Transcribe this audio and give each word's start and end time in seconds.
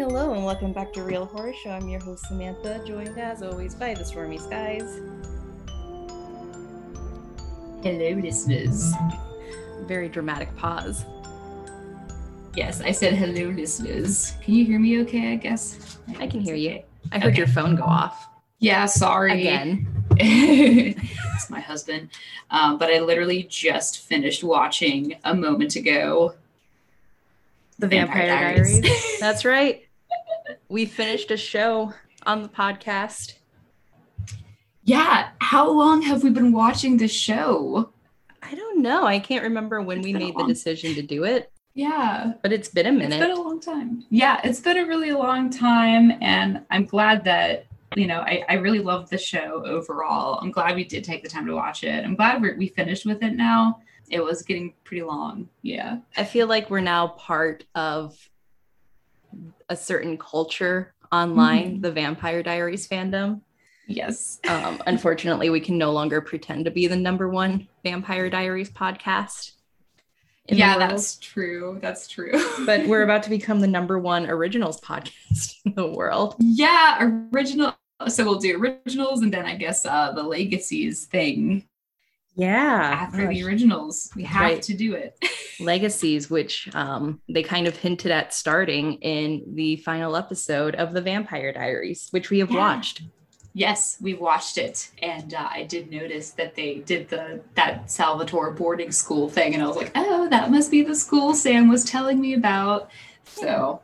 Hello 0.00 0.32
and 0.32 0.46
welcome 0.46 0.72
back 0.72 0.94
to 0.94 1.02
Real 1.02 1.26
Horror 1.26 1.52
Show. 1.52 1.72
I'm 1.72 1.86
your 1.86 2.00
host 2.00 2.24
Samantha, 2.26 2.82
joined 2.86 3.18
as 3.18 3.42
always 3.42 3.74
by 3.74 3.92
the 3.92 4.02
Stormy 4.02 4.38
Skies. 4.38 4.98
Hello, 7.82 8.18
listeners. 8.18 8.94
Very 9.82 10.08
dramatic 10.08 10.56
pause. 10.56 11.04
Yes, 12.56 12.80
I 12.80 12.92
said 12.92 13.12
hello, 13.12 13.50
listeners. 13.50 14.32
Can 14.42 14.54
you 14.54 14.64
hear 14.64 14.78
me 14.78 15.02
okay? 15.02 15.34
I 15.34 15.36
guess. 15.36 15.98
I 16.18 16.26
can 16.26 16.40
hear 16.40 16.54
you. 16.54 16.82
I 17.12 17.18
heard 17.18 17.32
okay. 17.32 17.36
your 17.36 17.48
phone 17.48 17.76
go 17.76 17.84
off. 17.84 18.26
Yeah, 18.58 18.86
sorry. 18.86 19.38
Again. 19.38 19.86
it's 20.16 21.50
my 21.50 21.60
husband. 21.60 22.08
Um, 22.50 22.78
but 22.78 22.90
I 22.90 23.00
literally 23.00 23.42
just 23.42 23.98
finished 23.98 24.42
watching 24.44 25.16
a 25.24 25.34
moment 25.34 25.76
ago 25.76 26.36
The 27.78 27.86
Vampire, 27.86 28.28
Vampire 28.28 28.54
Diaries. 28.54 28.80
Diaries. 28.80 29.20
That's 29.20 29.44
right. 29.44 29.84
We 30.70 30.86
finished 30.86 31.32
a 31.32 31.36
show 31.36 31.92
on 32.26 32.44
the 32.44 32.48
podcast. 32.48 33.34
Yeah. 34.84 35.30
How 35.40 35.68
long 35.68 36.00
have 36.02 36.22
we 36.22 36.30
been 36.30 36.52
watching 36.52 36.96
this 36.96 37.10
show? 37.10 37.92
I 38.40 38.54
don't 38.54 38.80
know. 38.80 39.04
I 39.04 39.18
can't 39.18 39.42
remember 39.42 39.82
when 39.82 39.98
it's 39.98 40.04
we 40.04 40.12
made 40.12 40.36
the 40.36 40.46
decision 40.46 40.94
to 40.94 41.02
do 41.02 41.24
it. 41.24 41.50
Yeah. 41.74 42.34
But 42.40 42.52
it's 42.52 42.68
been 42.68 42.86
a 42.86 42.92
minute. 42.92 43.14
It's 43.14 43.16
been 43.16 43.36
a 43.36 43.42
long 43.42 43.58
time. 43.58 44.04
Yeah, 44.10 44.40
it's 44.44 44.60
been 44.60 44.78
a 44.78 44.86
really 44.86 45.10
long 45.10 45.50
time. 45.50 46.12
And 46.20 46.62
I'm 46.70 46.84
glad 46.84 47.24
that 47.24 47.66
you 47.96 48.06
know, 48.06 48.20
I, 48.20 48.44
I 48.48 48.54
really 48.54 48.78
love 48.78 49.10
the 49.10 49.18
show 49.18 49.64
overall. 49.66 50.38
I'm 50.40 50.52
glad 50.52 50.76
we 50.76 50.84
did 50.84 51.02
take 51.02 51.24
the 51.24 51.28
time 51.28 51.46
to 51.46 51.54
watch 51.56 51.82
it. 51.82 52.04
I'm 52.04 52.14
glad 52.14 52.40
we 52.40 52.52
we 52.54 52.68
finished 52.68 53.06
with 53.06 53.24
it 53.24 53.34
now. 53.34 53.80
It 54.08 54.22
was 54.22 54.42
getting 54.42 54.74
pretty 54.84 55.02
long. 55.02 55.48
Yeah. 55.62 55.98
I 56.16 56.22
feel 56.22 56.46
like 56.46 56.70
we're 56.70 56.78
now 56.78 57.08
part 57.08 57.64
of 57.74 58.29
a 59.70 59.76
certain 59.76 60.18
culture 60.18 60.92
online, 61.10 61.72
mm-hmm. 61.72 61.80
the 61.80 61.92
Vampire 61.92 62.42
Diaries 62.42 62.86
fandom. 62.86 63.40
Yes. 63.86 64.38
um, 64.48 64.82
unfortunately, 64.86 65.50
we 65.50 65.60
can 65.60 65.78
no 65.78 65.90
longer 65.92 66.20
pretend 66.20 66.66
to 66.66 66.70
be 66.70 66.86
the 66.86 66.96
number 66.96 67.28
one 67.28 67.66
Vampire 67.82 68.28
Diaries 68.28 68.70
podcast. 68.70 69.52
Yeah, 70.48 70.78
that's 70.78 71.16
true. 71.16 71.78
That's 71.80 72.08
true. 72.08 72.32
but 72.66 72.86
we're 72.86 73.02
about 73.02 73.22
to 73.24 73.30
become 73.30 73.60
the 73.60 73.66
number 73.66 73.98
one 73.98 74.28
originals 74.28 74.80
podcast 74.80 75.54
in 75.64 75.74
the 75.74 75.86
world. 75.86 76.36
Yeah, 76.38 77.10
original 77.32 77.74
so 78.08 78.24
we'll 78.24 78.38
do 78.38 78.58
originals 78.58 79.22
and 79.22 79.32
then 79.32 79.44
I 79.44 79.56
guess 79.56 79.84
uh, 79.84 80.12
the 80.12 80.22
legacies 80.22 81.04
thing. 81.04 81.66
Yeah. 82.36 82.98
After 83.02 83.26
Gosh. 83.26 83.34
the 83.34 83.44
originals, 83.44 84.10
we 84.16 84.24
have 84.24 84.42
right. 84.42 84.62
to 84.62 84.74
do 84.74 84.94
it. 84.94 85.16
legacies, 85.60 86.30
which 86.30 86.68
um, 86.74 87.20
they 87.28 87.42
kind 87.42 87.66
of 87.66 87.76
hinted 87.76 88.10
at 88.10 88.34
starting 88.34 88.94
in 88.94 89.42
the 89.54 89.76
final 89.76 90.16
episode 90.16 90.74
of 90.74 90.92
the 90.92 91.00
Vampire 91.00 91.52
Diaries, 91.52 92.08
which 92.10 92.30
we 92.30 92.38
have 92.40 92.50
yeah. 92.50 92.58
watched. 92.58 93.02
Yes, 93.52 93.98
we 94.00 94.14
watched 94.14 94.58
it, 94.58 94.90
and 95.02 95.34
uh, 95.34 95.48
I 95.50 95.64
did 95.64 95.90
notice 95.90 96.30
that 96.32 96.54
they 96.54 96.76
did 96.76 97.08
the 97.08 97.40
that 97.56 97.90
Salvatore 97.90 98.52
boarding 98.52 98.92
school 98.92 99.28
thing, 99.28 99.54
and 99.54 99.62
I 99.62 99.66
was 99.66 99.76
like, 99.76 99.90
"Oh, 99.96 100.28
that 100.28 100.52
must 100.52 100.70
be 100.70 100.82
the 100.82 100.94
school 100.94 101.34
Sam 101.34 101.68
was 101.68 101.84
telling 101.84 102.20
me 102.20 102.34
about." 102.34 102.90
So 103.24 103.80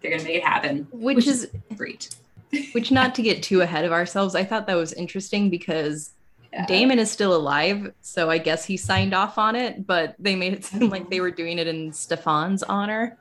they're 0.00 0.10
gonna 0.10 0.22
make 0.22 0.36
it 0.36 0.44
happen, 0.44 0.86
which, 0.92 1.16
which 1.16 1.26
is 1.28 1.50
great. 1.76 2.14
Which, 2.72 2.90
not 2.90 3.14
to 3.14 3.22
get 3.22 3.42
too 3.42 3.62
ahead 3.62 3.84
of 3.84 3.92
ourselves, 3.92 4.34
I 4.34 4.44
thought 4.44 4.66
that 4.66 4.76
was 4.76 4.92
interesting 4.92 5.48
because 5.48 6.10
yeah. 6.52 6.66
Damon 6.66 6.98
is 6.98 7.10
still 7.10 7.34
alive, 7.34 7.92
so 8.00 8.30
I 8.30 8.38
guess 8.38 8.64
he 8.64 8.76
signed 8.76 9.14
off 9.14 9.38
on 9.38 9.54
it, 9.54 9.86
but 9.86 10.14
they 10.18 10.34
made 10.34 10.52
it 10.52 10.64
seem 10.64 10.88
like 10.90 11.10
they 11.10 11.20
were 11.20 11.30
doing 11.30 11.58
it 11.58 11.66
in 11.66 11.92
Stefan's 11.92 12.62
honor. 12.62 13.16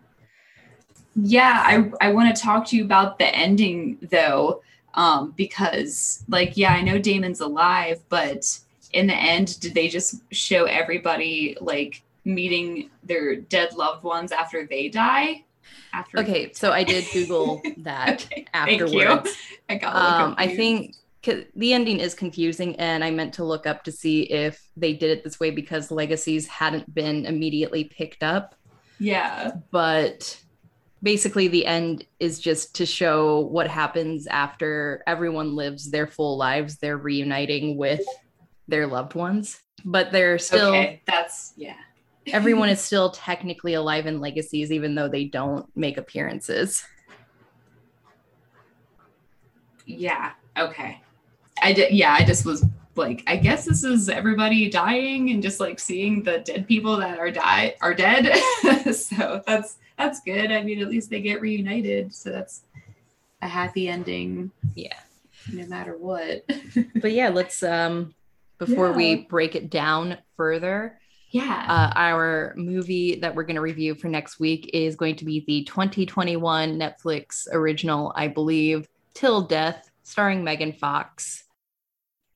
Yeah, 1.16 1.64
I 1.66 1.92
I 2.08 2.12
want 2.14 2.36
to 2.36 2.42
talk 2.42 2.68
to 2.68 2.78
you 2.78 2.86
about 2.86 3.20
the 3.20 3.28
ending 3.36 3.98
though, 4.12 4.62
um, 4.94 5.34
because 5.36 6.24
like 6.28 6.58
yeah, 6.58 6.74
I 6.74 6.82
know 6.82 6.98
Damon's 6.98 7.42
alive, 7.42 8.00
but 8.10 8.60
in 8.94 9.08
the 9.08 9.16
end, 9.16 9.60
did 9.60 9.74
they 9.74 9.88
just 9.88 10.22
show 10.32 10.66
everybody 10.66 11.58
like 11.62 12.02
meeting 12.26 12.90
their 13.04 13.36
dead 13.36 13.74
loved 13.74 14.04
ones 14.04 14.32
after 14.32 14.66
they 14.66 14.90
die? 14.90 15.44
after. 15.94 16.20
Okay, 16.20 16.52
so 16.54 16.72
I 16.72 16.84
did 16.84 17.06
Google 17.14 17.62
that 17.78 18.26
okay, 18.26 18.46
afterwards. 18.54 19.36
I 19.70 19.76
got. 19.76 19.96
Um, 19.96 20.36
I 20.38 20.56
think 20.56 20.96
the 21.24 21.74
ending 21.74 22.00
is 22.00 22.13
confusing, 22.13 22.75
and 22.78 23.03
I 23.03 23.12
meant 23.12 23.34
to 23.35 23.44
look 23.44 23.66
up 23.68 23.84
to 23.84 23.91
see 23.91 24.24
if 24.24 24.62
they 24.78 24.94
did 24.94 25.12
it 25.12 25.24
this 25.24 25.40
way 25.40 25.52
because 25.52 25.91
legacies 25.91 26.47
hadn't 26.47 26.94
been 26.94 27.25
immediately 27.25 27.85
picked 27.85 28.24
up. 28.24 28.56
Yeah, 29.00 29.52
but 29.72 30.40
basically 31.02 31.47
the 31.47 31.66
end 31.66 32.06
is 32.19 32.40
just 32.40 32.75
to 32.75 32.85
show 32.85 33.41
what 33.41 33.68
happens 33.68 34.28
after 34.28 35.03
everyone 35.07 35.56
lives 35.56 35.90
their 35.90 36.06
full 36.06 36.35
lives 36.35 36.75
they're 36.75 36.97
reuniting 36.97 37.78
with 37.78 38.01
their 38.68 38.86
loved 38.86 39.16
ones 39.16 39.62
but 39.86 40.12
they're 40.12 40.38
still 40.38 40.72
okay, 40.72 41.01
that's 41.07 41.53
yeah 41.56 41.78
everyone 42.34 42.69
is 42.69 42.80
still 42.80 43.09
technically 43.09 43.74
alive 43.74 44.06
in 44.06 44.19
legacies, 44.19 44.72
even 44.72 44.96
though 44.96 45.07
they 45.07 45.25
don't 45.25 45.66
make 45.75 45.97
appearances. 45.97 46.84
Yeah. 49.86 50.31
Okay. 50.57 51.01
I 51.62 51.74
did. 51.74 51.94
Yeah. 51.94 52.14
I 52.14 52.24
just 52.24 52.46
was 52.46 52.66
like, 52.96 53.24
I 53.28 53.38
guess 53.38 53.66
this 53.66 53.84
is 53.84 54.09
everybody 54.09 54.70
dying 54.70 55.30
and 55.31 55.42
just 55.42 55.59
like 55.59 55.80
seeing 55.80 56.24
the 56.24 56.40
dead 56.40 56.68
people 56.68 56.97
that 56.97 57.20
are 57.20 57.31
die 57.31 57.75
are 57.81 57.94
dead. 57.94 58.36
so 58.94 59.42
that's 59.46 59.78
that's 59.98 60.22
good. 60.22 60.52
I 60.52 60.64
mean, 60.64 60.81
at 60.81 60.90
least 60.90 61.09
they 61.09 61.22
get 61.22 61.42
reunited. 61.42 62.14
So 62.14 62.31
that's 62.31 62.62
a 63.42 63.48
happy 63.48 63.88
ending. 63.88 64.52
Yeah. 64.75 65.00
No 65.52 65.66
matter 65.68 65.98
what. 65.98 66.46
but 66.96 67.12
yeah, 67.12 67.30
let's 67.30 67.64
um 67.64 68.14
before 68.58 68.90
yeah. 68.90 68.96
we 68.96 69.16
break 69.16 69.56
it 69.56 69.69
down 69.69 70.18
further, 70.36 71.00
yeah. 71.31 71.66
Uh, 71.68 71.94
our 71.96 72.53
movie 72.58 73.19
that 73.19 73.36
we're 73.36 73.44
going 73.44 73.56
to 73.56 73.62
review 73.62 73.94
for 73.94 74.08
next 74.08 74.40
week 74.40 74.72
is 74.74 74.96
going 74.96 75.16
to 75.18 75.25
be 75.25 75.44
the 75.46 75.64
2021 75.64 76.78
Netflix 76.78 77.48
original, 77.52 78.12
I 78.16 78.28
believe, 78.28 78.88
Till 79.14 79.42
Death, 79.42 79.92
starring 80.03 80.44
Megan 80.44 80.74
Fox. 80.74 81.44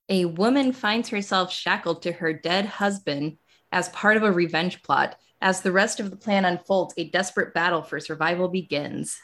A 0.09 0.25
woman 0.25 0.73
finds 0.73 1.09
herself 1.09 1.51
shackled 1.51 2.01
to 2.03 2.11
her 2.11 2.33
dead 2.33 2.65
husband 2.65 3.37
as 3.71 3.89
part 3.89 4.17
of 4.17 4.23
a 4.23 4.31
revenge 4.31 4.83
plot. 4.83 5.17
As 5.41 5.61
the 5.61 5.71
rest 5.71 5.99
of 5.99 6.09
the 6.09 6.15
plan 6.15 6.45
unfolds, 6.45 6.93
a 6.97 7.09
desperate 7.09 7.53
battle 7.53 7.81
for 7.81 7.99
survival 7.99 8.47
begins. 8.47 9.17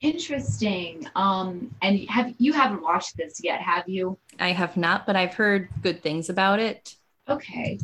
Interesting. 0.00 1.08
Um, 1.16 1.74
and 1.82 2.08
have 2.10 2.34
you 2.38 2.52
haven't 2.52 2.82
watched 2.82 3.16
this 3.16 3.40
yet, 3.42 3.60
have 3.60 3.88
you? 3.88 4.18
I 4.38 4.52
have 4.52 4.76
not, 4.76 5.06
but 5.06 5.16
I've 5.16 5.34
heard 5.34 5.68
good 5.82 6.02
things 6.02 6.28
about 6.28 6.60
it 6.60 6.96
okay. 7.28 7.78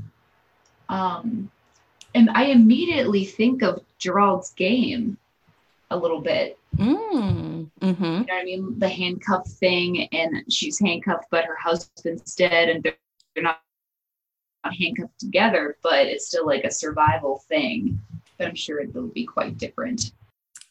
Um, 0.89 1.51
and 2.15 2.31
I 2.31 2.47
immediately 2.47 3.25
think 3.25 3.63
of 3.63 3.83
Gerald's 3.99 4.51
game 4.53 5.17
a 5.91 5.97
little 5.97 6.21
bit. 6.21 6.59
Mm, 6.77 7.60
mm-hmm. 7.81 8.05
You 8.05 8.11
know 8.11 8.19
what 8.19 8.33
I 8.33 8.45
mean? 8.45 8.79
The 8.79 8.89
handcuff 8.89 9.47
thing, 9.47 10.09
and 10.13 10.45
she's 10.53 10.79
handcuffed, 10.79 11.27
but 11.31 11.45
her 11.45 11.57
husband's 11.57 12.35
dead, 12.35 12.69
and 12.69 12.83
they're, 12.83 12.95
not 13.43 13.61
handcuffed 14.65 15.19
together, 15.19 15.77
but 15.83 16.07
it's 16.07 16.27
still 16.27 16.47
like 16.47 16.65
a 16.65 16.71
survival 16.71 17.43
thing. 17.49 17.99
But 18.37 18.49
I'm 18.49 18.55
sure 18.55 18.81
it'll 18.81 19.09
be 19.09 19.25
quite 19.25 19.57
different. 19.59 20.13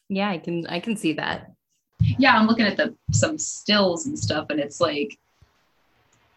Yeah, 0.10 0.30
I 0.30 0.38
can 0.38 0.66
I 0.68 0.80
can 0.80 0.96
see 0.96 1.14
that. 1.14 1.52
Yeah, 2.00 2.36
I'm 2.36 2.48
looking 2.48 2.66
at 2.66 2.78
the 2.78 2.96
some 3.12 3.38
stills 3.38 4.06
and 4.06 4.18
stuff, 4.18 4.48
and 4.50 4.60
it's 4.60 4.82
like 4.82 5.18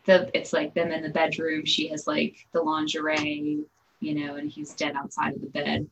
the 0.05 0.31
it's 0.37 0.53
like 0.53 0.75
them 0.75 0.91
in 0.91 1.03
the 1.03 1.09
bedroom. 1.09 1.65
She 1.65 1.89
has 1.89 2.07
like 2.07 2.47
the 2.53 2.63
lingerie, 2.63 3.65
you 4.01 4.15
know, 4.15 4.37
and 4.37 4.51
he's 4.51 4.75
dead 4.75 4.95
outside 4.97 5.35
of 5.35 5.41
the 5.41 5.49
bed. 5.49 5.89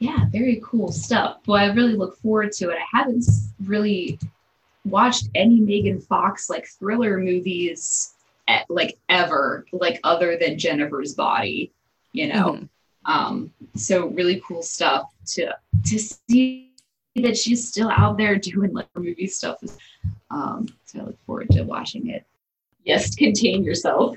Yeah, 0.00 0.24
very 0.30 0.62
cool 0.64 0.90
stuff. 0.90 1.40
Well, 1.46 1.58
I 1.58 1.66
really 1.72 1.94
look 1.94 2.16
forward 2.16 2.52
to 2.52 2.70
it. 2.70 2.78
I 2.78 2.98
haven't 2.98 3.26
really 3.64 4.18
watched 4.86 5.28
any 5.34 5.60
Megan 5.60 6.00
Fox 6.00 6.48
like 6.48 6.66
thriller 6.66 7.18
movies 7.18 8.14
at, 8.48 8.64
like 8.70 8.98
ever, 9.10 9.66
like 9.72 10.00
other 10.02 10.38
than 10.38 10.58
Jennifer's 10.58 11.14
Body, 11.14 11.70
you 12.12 12.28
know. 12.32 12.52
Mm-hmm. 12.52 12.64
Um, 13.12 13.52
so 13.76 14.06
really 14.08 14.42
cool 14.46 14.62
stuff 14.62 15.10
to 15.34 15.54
to 15.86 15.98
see 15.98 16.72
that 17.16 17.36
she's 17.36 17.68
still 17.68 17.90
out 17.90 18.16
there 18.16 18.36
doing 18.36 18.72
like 18.72 18.88
movie 18.94 19.26
stuff. 19.26 19.58
Um, 20.30 20.68
so 20.86 21.00
I 21.00 21.02
look 21.04 21.18
forward 21.26 21.50
to 21.50 21.62
watching 21.62 22.08
it. 22.08 22.24
Yes, 22.84 23.14
contain 23.14 23.64
yourself. 23.64 24.16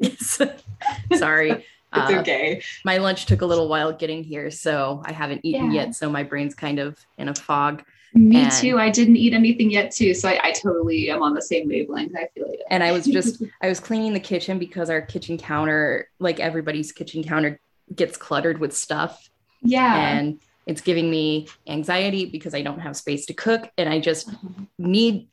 Sorry. 1.14 1.64
It's 1.92 2.12
uh, 2.12 2.20
okay. 2.20 2.62
My 2.84 2.98
lunch 2.98 3.26
took 3.26 3.42
a 3.42 3.46
little 3.46 3.68
while 3.68 3.92
getting 3.92 4.22
here, 4.22 4.50
so 4.50 5.02
I 5.04 5.12
haven't 5.12 5.40
eaten 5.44 5.72
yeah. 5.72 5.86
yet. 5.86 5.94
So 5.94 6.08
my 6.08 6.22
brain's 6.22 6.54
kind 6.54 6.78
of 6.78 6.98
in 7.18 7.28
a 7.28 7.34
fog. 7.34 7.82
Me 8.14 8.36
and, 8.36 8.52
too. 8.52 8.78
I 8.78 8.90
didn't 8.90 9.16
eat 9.16 9.34
anything 9.34 9.70
yet 9.70 9.92
too, 9.92 10.14
so 10.14 10.28
I, 10.28 10.40
I 10.42 10.52
totally 10.52 11.10
am 11.10 11.22
on 11.22 11.34
the 11.34 11.42
same 11.42 11.68
wavelength. 11.68 12.14
I 12.16 12.28
feel 12.34 12.46
it. 12.46 12.60
And 12.70 12.82
I 12.82 12.92
was 12.92 13.06
just 13.06 13.42
I 13.62 13.68
was 13.68 13.80
cleaning 13.80 14.12
the 14.12 14.20
kitchen 14.20 14.58
because 14.58 14.90
our 14.90 15.00
kitchen 15.00 15.38
counter, 15.38 16.08
like 16.18 16.40
everybody's 16.40 16.92
kitchen 16.92 17.22
counter, 17.22 17.60
gets 17.94 18.16
cluttered 18.16 18.58
with 18.58 18.76
stuff. 18.76 19.30
Yeah. 19.62 20.10
And 20.10 20.40
It's 20.66 20.80
giving 20.80 21.10
me 21.10 21.48
anxiety 21.66 22.26
because 22.26 22.54
I 22.54 22.62
don't 22.62 22.80
have 22.80 22.96
space 22.96 23.26
to 23.26 23.34
cook. 23.34 23.70
And 23.78 23.88
I 23.88 24.00
just 24.00 24.30
need 24.78 25.28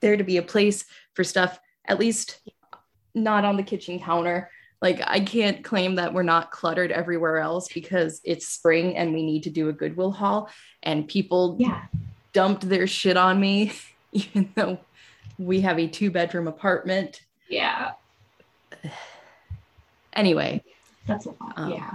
there 0.00 0.16
to 0.16 0.24
be 0.24 0.36
a 0.36 0.42
place 0.42 0.84
for 1.14 1.24
stuff, 1.24 1.58
at 1.86 1.98
least 1.98 2.40
not 3.14 3.44
on 3.44 3.56
the 3.56 3.62
kitchen 3.62 3.98
counter. 3.98 4.50
Like, 4.82 5.00
I 5.06 5.20
can't 5.20 5.62
claim 5.62 5.94
that 5.94 6.12
we're 6.12 6.24
not 6.24 6.50
cluttered 6.50 6.90
everywhere 6.90 7.38
else 7.38 7.68
because 7.72 8.20
it's 8.24 8.48
spring 8.48 8.96
and 8.96 9.14
we 9.14 9.24
need 9.24 9.44
to 9.44 9.50
do 9.50 9.68
a 9.68 9.72
Goodwill 9.72 10.10
haul. 10.10 10.50
And 10.82 11.06
people 11.08 11.56
Yeah. 11.58 11.82
dumped 12.32 12.68
their 12.68 12.86
shit 12.88 13.16
on 13.16 13.40
me, 13.40 13.72
even 14.12 14.50
though 14.56 14.78
we 15.38 15.60
have 15.60 15.78
a 15.78 15.86
two 15.86 16.10
bedroom 16.10 16.48
apartment. 16.48 17.20
Yeah. 17.48 17.92
Anyway, 20.14 20.62
That's 21.06 21.24
a 21.24 21.30
lot. 21.30 21.52
Um, 21.56 21.72
yeah. 21.72 21.90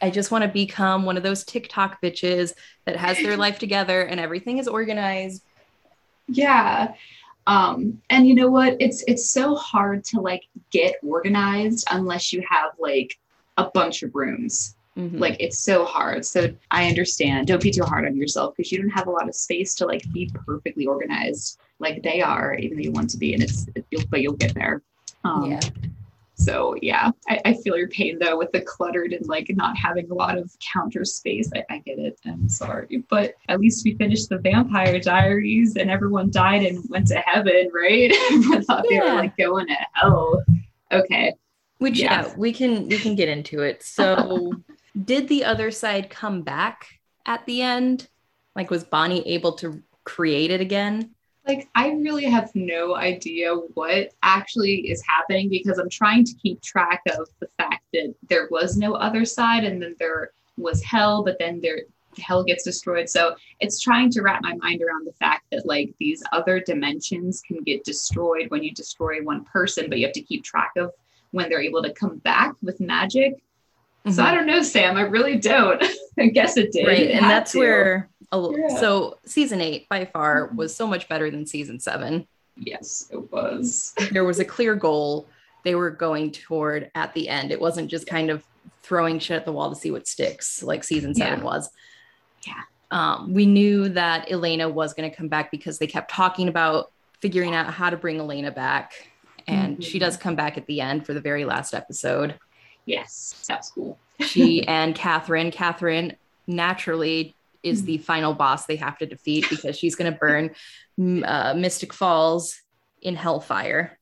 I 0.00 0.08
just 0.10 0.30
want 0.30 0.42
to 0.42 0.48
become 0.48 1.04
one 1.04 1.16
of 1.16 1.22
those 1.24 1.42
TikTok 1.44 2.00
bitches 2.00 2.52
that 2.84 2.96
has 2.96 3.18
their 3.18 3.36
life 3.36 3.58
together 3.58 4.02
and 4.02 4.20
everything 4.20 4.58
is 4.58 4.68
organized. 4.68 5.42
Yeah. 6.28 6.94
Um, 7.46 8.00
and 8.10 8.26
you 8.26 8.34
know 8.34 8.48
what? 8.48 8.76
It's 8.80 9.02
it's 9.08 9.30
so 9.30 9.54
hard 9.54 10.04
to 10.04 10.20
like 10.20 10.44
get 10.70 10.96
organized 11.02 11.86
unless 11.90 12.32
you 12.32 12.44
have 12.48 12.72
like 12.78 13.18
a 13.56 13.64
bunch 13.72 14.02
of 14.02 14.14
rooms. 14.14 14.76
Mhm. 14.96 15.18
Like 15.18 15.36
it's 15.40 15.58
so 15.58 15.84
hard. 15.84 16.24
So 16.24 16.52
I 16.70 16.88
understand. 16.88 17.46
Don't 17.46 17.62
be 17.62 17.70
too 17.70 17.84
hard 17.84 18.06
on 18.06 18.16
yourself 18.16 18.56
because 18.56 18.70
you 18.72 18.78
don't 18.78 18.90
have 18.90 19.06
a 19.06 19.10
lot 19.10 19.28
of 19.28 19.34
space 19.34 19.74
to 19.76 19.86
like 19.86 20.02
be 20.12 20.30
perfectly 20.46 20.86
organized 20.86 21.58
like 21.78 22.02
they 22.02 22.20
are, 22.20 22.54
even 22.54 22.76
though 22.76 22.82
you 22.82 22.92
want 22.92 23.10
to 23.10 23.16
be. 23.16 23.34
And 23.34 23.42
it's 23.42 23.66
you'll 23.90 24.04
but 24.10 24.20
you'll 24.20 24.34
get 24.34 24.54
there. 24.54 24.82
Um, 25.24 25.50
yeah. 25.50 25.60
So 26.40 26.74
yeah, 26.80 27.10
I, 27.28 27.40
I 27.44 27.54
feel 27.54 27.76
your 27.76 27.88
pain 27.88 28.18
though 28.18 28.38
with 28.38 28.50
the 28.52 28.62
cluttered 28.62 29.12
and 29.12 29.26
like 29.26 29.50
not 29.50 29.76
having 29.76 30.10
a 30.10 30.14
lot 30.14 30.38
of 30.38 30.50
counter 30.60 31.04
space. 31.04 31.50
I, 31.54 31.64
I 31.68 31.78
get 31.78 31.98
it. 31.98 32.18
I'm 32.24 32.48
sorry, 32.48 33.04
but 33.10 33.34
at 33.48 33.60
least 33.60 33.84
we 33.84 33.94
finished 33.96 34.30
the 34.30 34.38
Vampire 34.38 34.98
Diaries 34.98 35.76
and 35.76 35.90
everyone 35.90 36.30
died 36.30 36.62
and 36.62 36.82
went 36.88 37.08
to 37.08 37.16
heaven, 37.16 37.70
right? 37.74 38.10
I 38.14 38.62
thought 38.66 38.86
they 38.88 38.98
were 38.98 39.14
like 39.14 39.36
going 39.36 39.66
to 39.66 39.76
hell. 39.92 40.42
Okay. 40.90 41.34
Which 41.78 41.98
Yeah. 41.98 42.26
yeah, 42.26 42.34
we 42.36 42.52
can 42.52 42.88
we 42.88 42.98
can 42.98 43.14
get 43.14 43.28
into 43.28 43.60
it. 43.60 43.82
So 43.82 44.52
did 45.04 45.28
the 45.28 45.44
other 45.44 45.70
side 45.70 46.10
come 46.10 46.42
back 46.42 46.86
at 47.26 47.44
the 47.46 47.62
end? 47.62 48.08
Like 48.56 48.70
was 48.70 48.84
Bonnie 48.84 49.26
able 49.28 49.52
to 49.56 49.82
create 50.04 50.50
it 50.50 50.60
again? 50.60 51.14
Like 51.46 51.68
I 51.74 51.90
really 51.90 52.24
have 52.24 52.54
no 52.54 52.94
idea 52.94 53.54
what 53.74 54.12
actually 54.22 54.90
is 54.90 55.02
happening 55.06 55.48
because 55.48 55.78
I'm 55.78 55.88
trying 55.88 56.24
to 56.24 56.34
keep 56.34 56.60
track 56.60 57.02
of 57.18 57.28
the 57.40 57.48
fact 57.56 57.84
that 57.94 58.14
there 58.28 58.48
was 58.50 58.76
no 58.76 58.94
other 58.94 59.24
side 59.24 59.64
and 59.64 59.82
then 59.82 59.96
there 59.98 60.30
was 60.56 60.82
hell, 60.82 61.24
but 61.24 61.38
then 61.38 61.60
there 61.60 61.82
hell 62.18 62.44
gets 62.44 62.64
destroyed. 62.64 63.08
So 63.08 63.36
it's 63.60 63.80
trying 63.80 64.10
to 64.10 64.22
wrap 64.22 64.42
my 64.42 64.54
mind 64.56 64.82
around 64.82 65.06
the 65.06 65.12
fact 65.12 65.44
that 65.50 65.66
like 65.66 65.94
these 65.98 66.22
other 66.32 66.60
dimensions 66.60 67.40
can 67.40 67.62
get 67.62 67.84
destroyed 67.84 68.50
when 68.50 68.62
you 68.62 68.72
destroy 68.72 69.22
one 69.22 69.44
person, 69.44 69.88
but 69.88 69.98
you 69.98 70.06
have 70.06 70.14
to 70.14 70.22
keep 70.22 70.44
track 70.44 70.72
of 70.76 70.92
when 71.30 71.48
they're 71.48 71.60
able 71.60 71.82
to 71.82 71.92
come 71.92 72.18
back 72.18 72.54
with 72.62 72.80
magic. 72.80 73.42
So 74.08 74.22
I 74.22 74.26
mm-hmm. 74.26 74.36
don't 74.36 74.46
know, 74.46 74.62
Sam. 74.62 74.96
I 74.96 75.02
really 75.02 75.36
don't. 75.36 75.82
I 76.20 76.26
guess 76.28 76.56
it 76.56 76.72
did. 76.72 76.80
Mm-hmm. 76.82 76.88
right 76.88 77.00
It 77.00 77.10
and 77.12 77.24
that's 77.30 77.52
to. 77.52 77.58
where 77.58 78.08
a 78.32 78.48
Yeah. 78.56 78.76
so 78.78 79.18
season 79.24 79.60
eight 79.60 79.88
by 79.88 80.04
far 80.04 80.48
Mhm. 80.50 80.56
was 80.56 80.74
so 80.74 80.86
much 80.86 81.08
better 81.08 81.30
than 81.30 81.46
season 81.46 81.80
seven 81.80 82.26
Yes, 82.56 83.08
it 83.10 83.32
was. 83.32 83.94
there 84.12 84.24
was 84.24 84.38
a 84.38 84.44
clear 84.44 84.74
goal 84.74 85.26
they 85.64 85.74
were 85.74 85.90
going 85.90 86.30
toward 86.30 86.90
at 86.94 87.12
the 87.14 87.28
end 87.28 87.50
it 87.50 87.60
wasn't 87.60 87.90
just 87.90 88.06
kind 88.06 88.30
of 88.30 88.44
throwing 88.82 89.18
shit 89.18 89.36
at 89.36 89.44
the 89.44 89.52
wall 89.52 89.68
to 89.70 89.76
see 89.76 89.90
what 89.90 90.06
sticks 90.06 90.62
like 90.62 90.84
season 90.84 91.14
seven 91.14 91.38
Yeah. 91.40 91.44
was 91.44 91.70
Yeah. 92.46 92.62
um, 92.90 93.32
we 93.34 93.46
knew 93.46 93.88
that 93.90 94.30
elena 94.30 94.68
was 94.68 94.94
going 94.94 95.10
to 95.10 95.16
come 95.16 95.28
back 95.28 95.50
because 95.50 95.78
they 95.78 95.86
kept 95.86 96.10
talking 96.10 96.48
about 96.48 96.92
figuring 97.20 97.54
out 97.54 97.72
how 97.72 97.90
to 97.90 97.96
bring 97.96 98.18
elena 98.18 98.50
back 98.50 98.92
and 99.48 99.82
she 99.82 99.96
Mhm. 99.98 100.00
does 100.02 100.16
come 100.16 100.36
back 100.36 100.56
at 100.56 100.66
the 100.66 100.80
end 100.80 101.04
for 101.06 101.14
the 101.14 101.20
very 101.20 101.44
last 101.44 101.74
episode 101.74 102.38
Yes, 102.86 103.44
that's 103.48 103.70
cool. 103.70 103.98
she 104.20 104.66
and 104.66 104.94
Catherine. 104.94 105.50
Catherine 105.50 106.16
naturally 106.46 107.34
is 107.62 107.84
the 107.84 107.98
final 107.98 108.32
boss 108.34 108.66
they 108.66 108.76
have 108.76 108.96
to 108.98 109.06
defeat 109.06 109.44
because 109.50 109.78
she's 109.78 109.94
going 109.94 110.12
to 110.12 110.18
burn 110.18 110.50
uh, 111.24 111.54
Mystic 111.54 111.92
Falls 111.92 112.60
in 113.02 113.14
hellfire. 113.16 113.98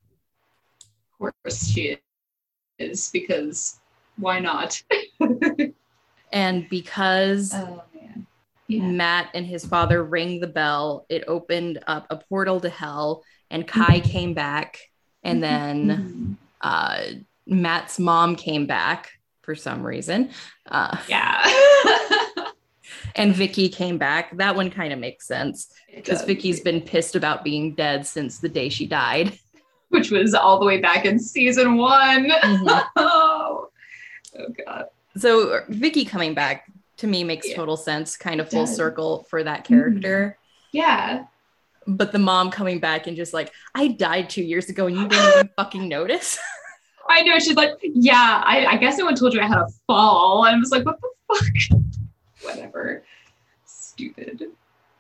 Of 1.13 1.19
course 1.19 1.69
she 1.69 1.99
is 2.79 3.11
because 3.13 3.81
why 4.17 4.39
not? 4.41 4.81
And 6.33 6.69
because 6.69 7.53
oh. 7.55 7.83
Yeah. 8.67 8.83
Matt 8.83 9.31
and 9.33 9.47
his 9.47 9.65
father 9.65 10.05
rang 10.05 10.41
the 10.41 10.47
bell, 10.47 11.07
it 11.09 11.25
opened 11.27 11.83
up 11.87 12.07
a 12.11 12.19
portal 12.19 12.61
to 12.61 12.69
hell, 12.69 13.25
and 13.51 13.67
Kai 13.67 14.01
came 14.01 14.35
back, 14.35 14.79
and 15.23 15.43
then 15.43 15.89
Mhm. 15.89 16.37
uh, 16.61 17.01
Matt's 17.49 17.99
mom 17.99 18.37
came 18.37 18.67
back 18.67 19.11
for 19.43 19.55
some 19.55 19.83
reason. 19.83 20.31
Uh, 20.67 20.97
yeah. 21.09 21.43
and 23.17 23.35
Vicky 23.35 23.69
came 23.69 23.99
back. 23.99 24.37
That 24.37 24.55
one 24.55 24.71
kind 24.71 24.93
of 24.93 24.99
makes 24.99 25.27
sense. 25.27 25.73
Because. 25.93 26.23
Vicky's 26.23 26.61
been 26.61 26.81
pissed 26.81 27.17
about 27.17 27.43
being 27.43 27.75
dead 27.75 28.07
since 28.07 28.39
the 28.39 28.49
day 28.49 28.69
she 28.69 28.87
died. 28.87 29.39
which 29.89 30.11
was 30.11 30.35
all 30.35 30.59
the 30.59 30.67
way 30.67 30.79
back 30.79 31.07
in 31.07 31.19
season 31.19 31.77
one. 31.77 32.31
Mhm. 32.31 32.85
oh. 32.97 33.69
oh 34.39 34.47
god. 34.67 34.85
So 35.17 35.63
Vicky 35.69 36.05
coming 36.05 36.35
back 36.35 36.71
to 36.99 37.07
me 37.07 37.25
makes 37.25 37.49
Yeah. 37.49 37.57
total 37.57 37.77
sense, 37.77 38.17
kind 38.17 38.41
of 38.41 38.51
full 38.51 38.67
does. 38.67 38.77
circle 38.77 39.27
for 39.31 39.43
that 39.43 39.65
character. 39.65 40.37
Yeah. 40.73 41.25
But 41.87 42.13
the 42.13 42.19
mom 42.19 42.51
coming 42.51 42.81
back 42.81 43.07
and 43.07 43.17
just 43.17 43.33
like, 43.33 43.51
I 43.75 43.89
died 43.89 44.29
two 44.29 44.43
years 44.43 44.69
ago 44.69 44.87
and 44.87 44.97
you 44.97 45.09
didn't 45.09 45.33
even 45.35 45.51
fucking 45.57 45.89
notice. 45.89 46.39
I 47.09 47.23
know. 47.23 47.39
She's 47.39 47.57
like, 47.57 47.73
yeah, 47.83 48.43
I, 48.45 48.67
I 48.67 48.77
guess 48.77 48.99
no 48.99 49.05
one 49.05 49.15
told 49.15 49.35
you 49.35 49.41
I 49.41 49.47
had 49.47 49.59
a 49.59 49.69
fall. 49.87 50.45
And 50.45 50.57
I 50.57 50.59
was 50.59 50.71
like, 50.71 50.85
what 50.85 51.01
the 51.01 51.09
fuck? 51.35 51.81
Whatever. 52.43 53.03
Stupid. 53.65 54.45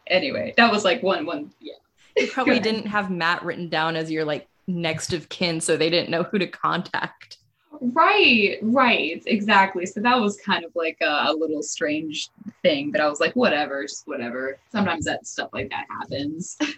Anyway, 0.06 0.54
that 0.56 0.72
was 0.72 0.84
like 0.84 1.02
one, 1.02 1.26
one, 1.26 1.50
yeah. 1.60 1.74
You 2.16 2.28
probably 2.28 2.58
didn't 2.58 2.86
have 2.86 3.10
Matt 3.10 3.44
written 3.44 3.68
down 3.68 3.94
as 3.94 4.10
your 4.10 4.24
like 4.24 4.48
next 4.66 5.12
of 5.12 5.28
kin, 5.28 5.60
so 5.60 5.76
they 5.76 5.90
didn't 5.90 6.10
know 6.10 6.24
who 6.24 6.38
to 6.38 6.46
contact. 6.46 7.38
Right, 7.80 8.58
right, 8.60 9.22
exactly. 9.26 9.86
So 9.86 10.00
that 10.00 10.18
was 10.18 10.36
kind 10.38 10.64
of 10.64 10.72
like 10.74 10.98
a, 11.00 11.26
a 11.28 11.32
little 11.32 11.62
strange 11.62 12.30
thing, 12.62 12.90
but 12.90 13.00
I 13.00 13.08
was 13.08 13.20
like, 13.20 13.34
whatever, 13.34 13.82
just 13.82 14.06
whatever. 14.08 14.58
Sometimes 14.72 15.04
that 15.04 15.26
stuff 15.26 15.50
like 15.52 15.70
that 15.70 15.86
happens. 15.88 16.58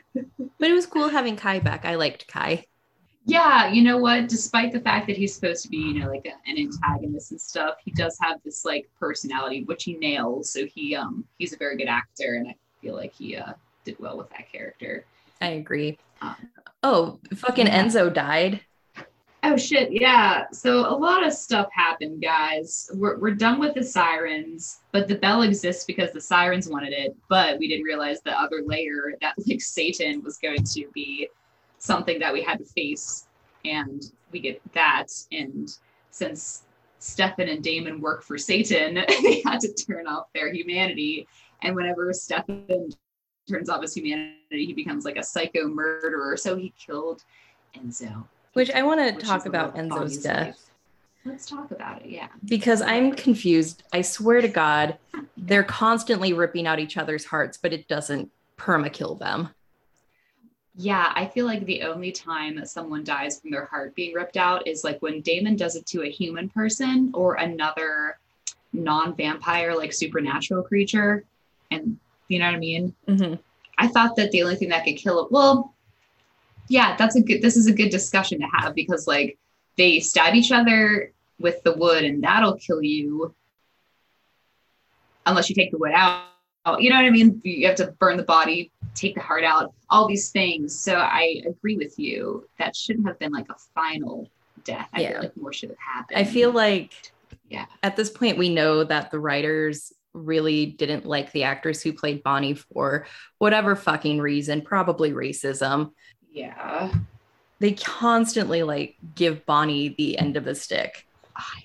But 0.58 0.68
it 0.68 0.74
was 0.74 0.84
cool 0.84 1.08
having 1.08 1.36
Kai 1.36 1.58
back. 1.60 1.86
I 1.86 1.94
liked 1.94 2.28
Kai. 2.28 2.66
Yeah, 3.26 3.70
you 3.70 3.82
know 3.82 3.98
what? 3.98 4.28
Despite 4.28 4.72
the 4.72 4.80
fact 4.80 5.06
that 5.06 5.16
he's 5.16 5.34
supposed 5.34 5.62
to 5.62 5.68
be, 5.68 5.76
you 5.76 6.00
know, 6.00 6.08
like 6.08 6.26
a, 6.26 6.50
an 6.50 6.58
antagonist 6.58 7.30
and 7.32 7.40
stuff, 7.40 7.76
he 7.84 7.90
does 7.92 8.18
have 8.20 8.40
this 8.44 8.64
like 8.64 8.88
personality 8.98 9.64
which 9.64 9.84
he 9.84 9.94
nails. 9.94 10.50
So 10.50 10.66
he 10.66 10.96
um 10.96 11.24
he's 11.38 11.52
a 11.52 11.56
very 11.56 11.76
good 11.76 11.88
actor, 11.88 12.34
and 12.34 12.48
I 12.48 12.56
feel 12.80 12.94
like 12.94 13.14
he 13.14 13.36
uh 13.36 13.52
did 13.84 13.98
well 13.98 14.16
with 14.16 14.30
that 14.30 14.50
character. 14.50 15.04
I 15.40 15.48
agree. 15.48 15.98
Um, 16.20 16.36
Oh, 16.82 17.18
fucking 17.34 17.66
yeah. 17.66 17.84
Enzo 17.84 18.12
died. 18.12 18.60
Oh 19.42 19.56
shit, 19.56 19.90
yeah. 19.90 20.44
So 20.52 20.80
a 20.80 20.96
lot 20.96 21.26
of 21.26 21.32
stuff 21.32 21.68
happened, 21.72 22.20
guys. 22.22 22.90
We're, 22.94 23.18
we're 23.18 23.34
done 23.34 23.58
with 23.58 23.74
the 23.74 23.82
sirens, 23.82 24.80
but 24.92 25.08
the 25.08 25.14
bell 25.14 25.42
exists 25.42 25.84
because 25.84 26.12
the 26.12 26.20
sirens 26.20 26.68
wanted 26.68 26.92
it, 26.92 27.16
but 27.28 27.58
we 27.58 27.66
didn't 27.68 27.84
realize 27.84 28.20
the 28.20 28.38
other 28.38 28.62
layer 28.64 29.14
that 29.22 29.34
like 29.46 29.62
Satan 29.62 30.22
was 30.22 30.36
going 30.38 30.62
to 30.62 30.86
be 30.92 31.28
something 31.80 32.20
that 32.20 32.32
we 32.32 32.42
had 32.42 32.58
to 32.58 32.64
face. 32.64 33.26
And 33.64 34.02
we 34.30 34.38
get 34.38 34.60
that. 34.74 35.08
And 35.32 35.68
since 36.10 36.62
Stefan 37.00 37.48
and 37.48 37.62
Damon 37.62 38.00
work 38.00 38.22
for 38.22 38.38
Satan, 38.38 38.94
they 39.22 39.42
had 39.44 39.60
to 39.60 39.72
turn 39.74 40.06
off 40.06 40.26
their 40.32 40.52
humanity. 40.52 41.26
And 41.62 41.74
whenever 41.74 42.12
Stefan 42.12 42.90
turns 43.48 43.68
off 43.68 43.82
his 43.82 43.94
humanity, 43.94 44.36
he 44.50 44.72
becomes 44.72 45.04
like 45.04 45.16
a 45.16 45.22
psycho 45.22 45.66
murderer. 45.66 46.36
So 46.36 46.56
he 46.56 46.72
killed 46.78 47.24
Enzo. 47.76 48.24
Which 48.52 48.70
I 48.70 48.82
want 48.82 49.20
to 49.20 49.26
talk 49.26 49.46
about 49.46 49.74
Enzo's 49.76 50.18
death. 50.18 50.46
life. 50.46 50.56
Let's 51.24 51.46
talk 51.46 51.70
about 51.70 52.02
it. 52.02 52.08
Yeah. 52.08 52.28
because 52.46 52.80
I'm 52.80 53.12
confused. 53.12 53.82
I 53.92 54.00
swear 54.00 54.40
to 54.40 54.48
God, 54.48 54.96
they're 55.36 55.62
constantly 55.62 56.32
ripping 56.32 56.66
out 56.66 56.78
each 56.78 56.96
other's 56.96 57.26
hearts, 57.26 57.58
but 57.58 57.74
it 57.74 57.88
doesn't 57.88 58.30
perma 58.56 58.90
kill 58.90 59.16
them. 59.16 59.50
Yeah, 60.82 61.12
I 61.14 61.26
feel 61.26 61.44
like 61.44 61.66
the 61.66 61.82
only 61.82 62.10
time 62.10 62.56
that 62.56 62.70
someone 62.70 63.04
dies 63.04 63.38
from 63.38 63.50
their 63.50 63.66
heart 63.66 63.94
being 63.94 64.14
ripped 64.14 64.38
out 64.38 64.66
is 64.66 64.82
like 64.82 65.02
when 65.02 65.20
Damon 65.20 65.54
does 65.54 65.76
it 65.76 65.84
to 65.88 66.04
a 66.04 66.10
human 66.10 66.48
person 66.48 67.10
or 67.12 67.34
another 67.34 68.18
non-vampire, 68.72 69.76
like 69.76 69.92
supernatural 69.92 70.62
creature. 70.62 71.24
And 71.70 71.98
you 72.28 72.38
know 72.38 72.46
what 72.46 72.54
I 72.54 72.58
mean? 72.58 72.94
Mhm. 73.06 73.38
I 73.76 73.88
thought 73.88 74.16
that 74.16 74.30
the 74.30 74.42
only 74.42 74.56
thing 74.56 74.70
that 74.70 74.84
could 74.86 74.96
kill 74.96 75.22
it, 75.22 75.30
well, 75.30 75.74
yeah, 76.68 76.96
that's 76.96 77.16
a 77.16 77.20
good, 77.20 77.42
this 77.42 77.58
is 77.58 77.66
a 77.66 77.74
good 77.74 77.90
discussion 77.90 78.40
to 78.40 78.46
have 78.46 78.74
because 78.74 79.06
like 79.06 79.36
they 79.76 80.00
stab 80.00 80.34
each 80.34 80.50
other 80.50 81.12
with 81.38 81.62
the 81.62 81.74
wood 81.74 82.04
and 82.04 82.22
that'll 82.24 82.56
kill 82.56 82.82
you. 82.82 83.34
unless 85.26 85.50
you 85.50 85.54
take 85.54 85.70
the 85.70 85.78
wood 85.78 85.92
out. 85.94 86.24
You 86.78 86.88
know 86.90 86.96
what 86.96 87.04
I 87.04 87.10
mean? 87.10 87.40
You 87.44 87.66
have 87.66 87.76
to 87.76 87.92
burn 88.00 88.16
the 88.16 88.22
body, 88.22 88.72
take 88.94 89.14
the 89.14 89.20
heart 89.20 89.44
out, 89.44 89.72
all 89.88 90.06
these 90.08 90.30
things. 90.30 90.78
So 90.78 90.96
I 90.96 91.42
agree 91.46 91.76
with 91.76 91.98
you. 91.98 92.48
That 92.58 92.74
shouldn't 92.76 93.06
have 93.06 93.18
been 93.18 93.32
like 93.32 93.48
a 93.50 93.56
final 93.74 94.28
death. 94.64 94.88
I 94.92 95.02
Yeah. 95.02 95.10
feel 95.12 95.20
like 95.20 95.36
more 95.36 95.52
should 95.52 95.70
have 95.70 95.78
happened. 95.78 96.18
I 96.18 96.24
feel 96.24 96.50
like 96.52 96.92
Yeah. 97.48 97.66
at 97.82 97.96
this 97.96 98.10
point 98.10 98.36
we 98.38 98.48
know 98.48 98.84
that 98.84 99.10
the 99.10 99.18
writers 99.18 99.92
really 100.12 100.66
didn't 100.66 101.06
like 101.06 101.30
the 101.32 101.44
actress 101.44 101.82
who 101.82 101.92
played 101.92 102.22
Bonnie 102.24 102.54
for 102.54 103.06
whatever 103.38 103.76
fucking 103.76 104.20
reason, 104.20 104.62
probably 104.62 105.12
racism. 105.12 105.92
yeah. 106.32 106.92
They 107.60 107.72
constantly 107.72 108.62
like 108.62 108.96
give 109.14 109.44
Bonnie 109.46 109.90
the 109.90 110.18
end 110.18 110.36
of 110.36 110.44
the 110.44 110.54
stick. 110.54 111.06
I- 111.36 111.64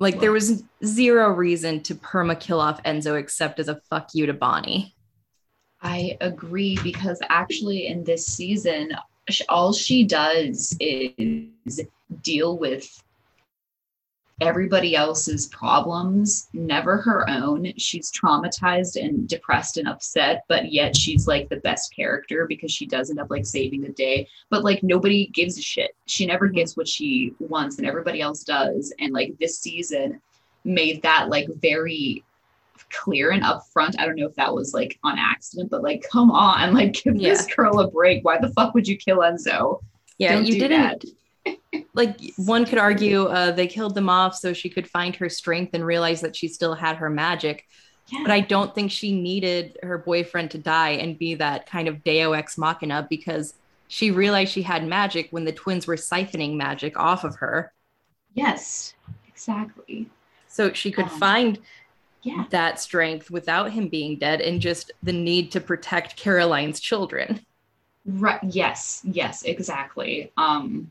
Like 0.00 0.18
there 0.20 0.32
was 0.32 0.64
zero 0.84 1.28
reason 1.30 1.80
to 1.84 1.94
perma 1.94 2.38
kill 2.38 2.60
off 2.60 2.82
Enzo 2.82 3.16
except 3.18 3.60
as 3.60 3.68
a 3.68 3.80
fuck 3.88 4.08
you 4.14 4.26
to 4.26 4.32
Bonnie. 4.32 4.96
I 5.82 6.16
agree 6.20 6.78
because 6.82 7.20
actually 7.28 7.88
in 7.88 8.04
this 8.04 8.26
season, 8.26 8.92
all 9.48 9.72
she 9.72 10.04
does 10.04 10.76
is 10.80 11.80
deal 12.22 12.56
with 12.58 13.02
everybody 14.40 14.96
else's 14.96 15.46
problems, 15.46 16.48
never 16.52 16.96
her 16.96 17.28
own. 17.28 17.72
She's 17.76 18.10
traumatized 18.10 19.02
and 19.02 19.28
depressed 19.28 19.76
and 19.76 19.88
upset, 19.88 20.44
but 20.48 20.72
yet 20.72 20.96
she's 20.96 21.26
like 21.26 21.48
the 21.48 21.56
best 21.56 21.94
character 21.94 22.46
because 22.46 22.72
she 22.72 22.86
does 22.86 23.10
end 23.10 23.20
up 23.20 23.30
like 23.30 23.46
saving 23.46 23.82
the 23.82 23.90
day. 23.90 24.28
But 24.50 24.64
like 24.64 24.82
nobody 24.82 25.26
gives 25.28 25.58
a 25.58 25.62
shit. 25.62 25.94
She 26.06 26.26
never 26.26 26.46
mm-hmm. 26.46 26.56
gets 26.56 26.76
what 26.76 26.88
she 26.88 27.34
wants 27.38 27.78
and 27.78 27.86
everybody 27.86 28.20
else 28.20 28.42
does. 28.42 28.92
And 28.98 29.12
like 29.12 29.36
this 29.38 29.58
season 29.58 30.20
made 30.64 31.02
that 31.02 31.28
like 31.28 31.48
very 31.60 32.24
clear 32.90 33.30
and 33.30 33.42
upfront. 33.42 33.94
I 33.98 34.06
don't 34.06 34.16
know 34.16 34.26
if 34.26 34.34
that 34.36 34.54
was 34.54 34.72
like 34.74 34.98
on 35.04 35.18
accident, 35.18 35.70
but 35.70 35.82
like, 35.82 36.04
come 36.10 36.30
on, 36.30 36.74
like 36.80 36.92
give 36.94 37.18
this 37.18 37.46
girl 37.46 37.80
a 37.80 37.90
break. 37.90 38.24
Why 38.24 38.38
the 38.38 38.50
fuck 38.50 38.74
would 38.74 38.86
you 38.88 38.96
kill 38.96 39.18
Enzo? 39.18 39.80
Yeah, 40.18 40.34
Don't 40.34 40.46
you 40.46 40.58
didn't 40.60 41.04
like 41.94 42.18
one 42.36 42.64
could 42.64 42.78
argue 42.78 43.24
uh, 43.24 43.50
they 43.50 43.66
killed 43.66 43.94
them 43.94 44.08
off 44.08 44.36
so 44.36 44.52
she 44.52 44.68
could 44.70 44.88
find 44.88 45.16
her 45.16 45.28
strength 45.28 45.74
and 45.74 45.84
realize 45.84 46.20
that 46.20 46.36
she 46.36 46.46
still 46.46 46.74
had 46.74 46.96
her 46.96 47.10
magic 47.10 47.66
Yeah. 48.12 48.20
but 48.22 48.30
i 48.30 48.38
don't 48.38 48.72
think 48.74 48.92
she 48.92 49.10
needed 49.20 49.76
her 49.82 49.98
boyfriend 49.98 50.52
to 50.52 50.58
die 50.58 50.90
and 50.90 51.18
be 51.18 51.34
that 51.36 51.66
kind 51.66 51.88
of 51.88 52.04
deo 52.04 52.32
ex 52.32 52.56
machina 52.56 53.06
because 53.10 53.54
she 53.88 54.12
realized 54.12 54.52
she 54.52 54.62
had 54.62 54.86
magic 54.86 55.28
when 55.32 55.44
the 55.44 55.52
twins 55.52 55.88
were 55.88 55.96
siphoning 55.96 56.54
magic 56.54 56.96
off 56.96 57.24
of 57.24 57.34
her 57.36 57.72
yes, 58.34 58.94
exactly. 59.26 60.08
so 60.48 60.72
she 60.72 60.90
could 60.92 61.06
Um, 61.06 61.18
find 61.18 61.58
Yeah. 62.22 62.44
that 62.50 62.78
strength 62.78 63.30
without 63.30 63.72
him 63.72 63.88
being 63.88 64.16
dead 64.16 64.40
and 64.40 64.60
just 64.60 64.92
the 65.02 65.12
need 65.12 65.50
to 65.52 65.60
protect 65.60 66.16
caroline's 66.16 66.78
children 66.78 67.44
Right. 68.04 68.40
Yes. 68.42 69.02
Yes. 69.04 69.42
Exactly. 69.42 70.32
Um, 70.36 70.90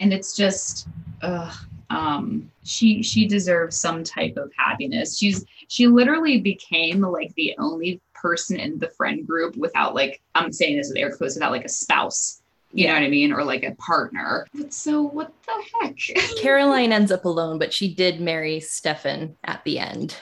and 0.00 0.12
it's 0.12 0.34
just, 0.34 0.88
uh, 1.22 1.54
um, 1.90 2.50
she 2.64 3.02
she 3.02 3.26
deserves 3.28 3.76
some 3.76 4.02
type 4.02 4.36
of 4.36 4.50
happiness. 4.56 5.18
She's 5.18 5.44
she 5.68 5.86
literally 5.86 6.40
became 6.40 7.02
like 7.02 7.34
the 7.34 7.54
only 7.58 8.00
person 8.14 8.58
in 8.58 8.78
the 8.78 8.88
friend 8.88 9.26
group 9.26 9.56
without 9.56 9.94
like 9.94 10.20
I'm 10.34 10.52
saying 10.52 10.78
this 10.78 10.88
with 10.88 10.96
air 10.96 11.14
quotes 11.14 11.34
without 11.34 11.52
like 11.52 11.64
a 11.64 11.68
spouse. 11.68 12.41
You 12.74 12.86
know 12.86 12.94
what 12.94 13.02
I 13.02 13.08
mean, 13.08 13.32
or 13.32 13.44
like 13.44 13.64
a 13.64 13.74
partner. 13.74 14.46
But 14.54 14.72
so 14.72 15.02
what 15.02 15.32
the 15.46 15.62
heck? 15.82 15.96
caroline 16.40 16.92
ends 16.92 17.12
up 17.12 17.24
alone 17.24 17.58
but 17.58 17.72
she 17.72 17.94
did 17.94 18.20
marry 18.20 18.58
stefan 18.60 19.36
at 19.44 19.62
the 19.64 19.78
end 19.78 20.16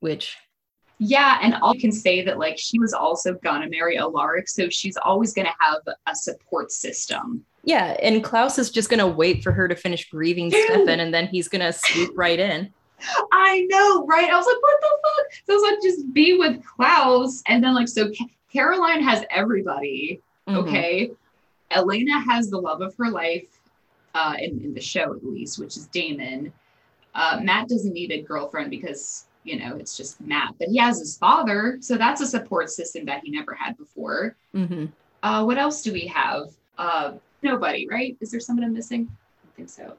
which 0.00 0.36
Yeah, 0.98 1.38
and 1.42 1.54
all 1.54 1.74
you 1.74 1.80
can 1.80 1.92
say 1.92 2.22
that 2.24 2.38
like 2.38 2.58
she 2.58 2.78
was 2.78 2.92
also 2.92 3.34
gonna 3.44 3.68
marry 3.68 3.98
Alaric, 3.98 4.48
so 4.48 4.68
she's 4.70 4.96
always 4.96 5.32
gonna 5.34 5.54
have 5.60 5.82
a 6.06 6.14
support 6.14 6.72
system. 6.72 7.44
Yeah, 7.64 7.96
and 8.00 8.22
Klaus 8.24 8.58
is 8.58 8.70
just 8.70 8.88
gonna 8.88 9.06
wait 9.08 9.42
for 9.42 9.52
her 9.52 9.68
to 9.68 9.74
finish 9.76 10.08
grieving 10.08 10.50
Stefan, 10.50 11.00
and 11.04 11.12
then 11.12 11.26
he's 11.26 11.48
gonna 11.48 11.72
swoop 11.72 12.12
right 12.16 12.38
in. 12.38 12.72
I 13.32 13.66
know, 13.68 14.06
right? 14.06 14.30
I 14.30 14.36
was 14.36 14.46
like, 14.46 14.62
what 14.62 14.80
the 14.80 14.98
fuck? 15.02 15.26
So 15.44 15.52
I 15.52 15.56
was 15.56 15.70
like, 15.70 15.82
just 15.82 16.12
be 16.14 16.38
with 16.38 16.64
Klaus, 16.64 17.42
and 17.46 17.62
then 17.62 17.74
like, 17.74 17.88
so 17.88 18.08
Ca- 18.08 18.28
Caroline 18.52 19.02
has 19.02 19.24
everybody. 19.30 20.22
Mhm. 20.48 20.56
Okay, 20.56 21.10
Elena 21.70 22.20
has 22.20 22.48
the 22.50 22.58
love 22.58 22.80
of 22.80 22.94
her 22.96 23.10
life, 23.10 23.46
uh, 24.14 24.34
in, 24.38 24.62
in 24.62 24.74
the 24.74 24.80
show 24.80 25.14
at 25.14 25.24
least, 25.24 25.58
which 25.58 25.76
is 25.76 25.86
Damon. 25.88 26.52
Uh, 27.14 27.40
Matt 27.42 27.68
doesn't 27.68 27.92
need 27.92 28.12
a 28.12 28.22
girlfriend 28.22 28.70
because 28.70 29.26
you 29.44 29.58
know 29.58 29.76
it's 29.76 29.96
just 29.96 30.20
Matt, 30.20 30.54
but 30.58 30.68
he 30.68 30.76
has 30.78 30.98
his 30.98 31.16
father, 31.16 31.78
so 31.80 31.96
that's 31.96 32.20
a 32.20 32.26
support 32.26 32.70
system 32.70 33.04
that 33.06 33.22
he 33.24 33.30
never 33.30 33.54
had 33.54 33.76
before. 33.76 34.36
Mhm. 34.54 34.90
Uh, 35.22 35.44
what 35.44 35.58
else 35.58 35.82
do 35.82 35.92
we 35.92 36.06
have? 36.06 36.48
Uh, 36.78 37.14
nobody, 37.42 37.86
right? 37.88 38.16
Is 38.20 38.30
there 38.30 38.40
someone 38.40 38.64
I'm 38.64 38.74
missing? 38.74 39.08
I 39.10 39.46
don't 39.46 39.56
think 39.56 39.70
so. 39.70 39.96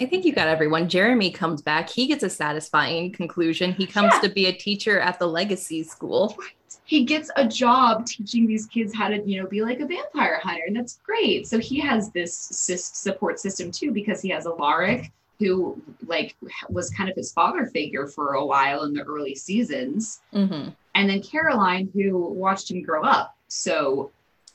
I 0.00 0.04
think 0.06 0.24
you 0.24 0.32
got 0.32 0.48
everyone. 0.48 0.88
Jeremy 0.88 1.30
comes 1.30 1.62
back. 1.62 1.88
He 1.88 2.06
gets 2.06 2.22
a 2.22 2.28
satisfying 2.28 3.12
conclusion. 3.12 3.72
He 3.72 3.86
comes 3.86 4.12
Yeah. 4.14 4.20
to 4.20 4.28
be 4.28 4.46
a 4.46 4.52
teacher 4.52 5.00
at 5.00 5.18
the 5.18 5.26
Legacy 5.26 5.82
School. 5.82 6.36
He 6.84 7.04
gets 7.04 7.30
a 7.36 7.46
job 7.48 8.06
teaching 8.06 8.46
these 8.46 8.66
kids 8.66 8.94
how 8.94 9.08
to, 9.08 9.20
you 9.28 9.40
know, 9.42 9.48
be 9.48 9.62
like 9.62 9.80
a 9.80 9.86
vampire 9.86 10.38
hunter, 10.42 10.62
and 10.66 10.76
that's 10.76 10.98
great. 11.04 11.48
So 11.48 11.58
he 11.58 11.80
has 11.80 12.10
this 12.10 12.36
support 12.36 13.40
system 13.40 13.70
too 13.70 13.90
because 13.90 14.20
he 14.20 14.28
has 14.28 14.46
Alaric, 14.46 15.10
who 15.40 15.80
like 16.06 16.36
was 16.68 16.90
kind 16.90 17.08
of 17.10 17.16
his 17.16 17.32
father 17.32 17.66
figure 17.66 18.06
for 18.06 18.34
a 18.34 18.44
while 18.44 18.82
in 18.84 18.92
the 18.94 19.02
early 19.02 19.34
seasons, 19.34 20.20
Mhm. 20.32 20.74
and 20.94 21.10
then 21.10 21.22
Caroline, 21.22 21.88
who 21.94 22.18
watched 22.18 22.70
him 22.70 22.82
grow 22.82 23.02
up. 23.02 23.34
So 23.48 24.10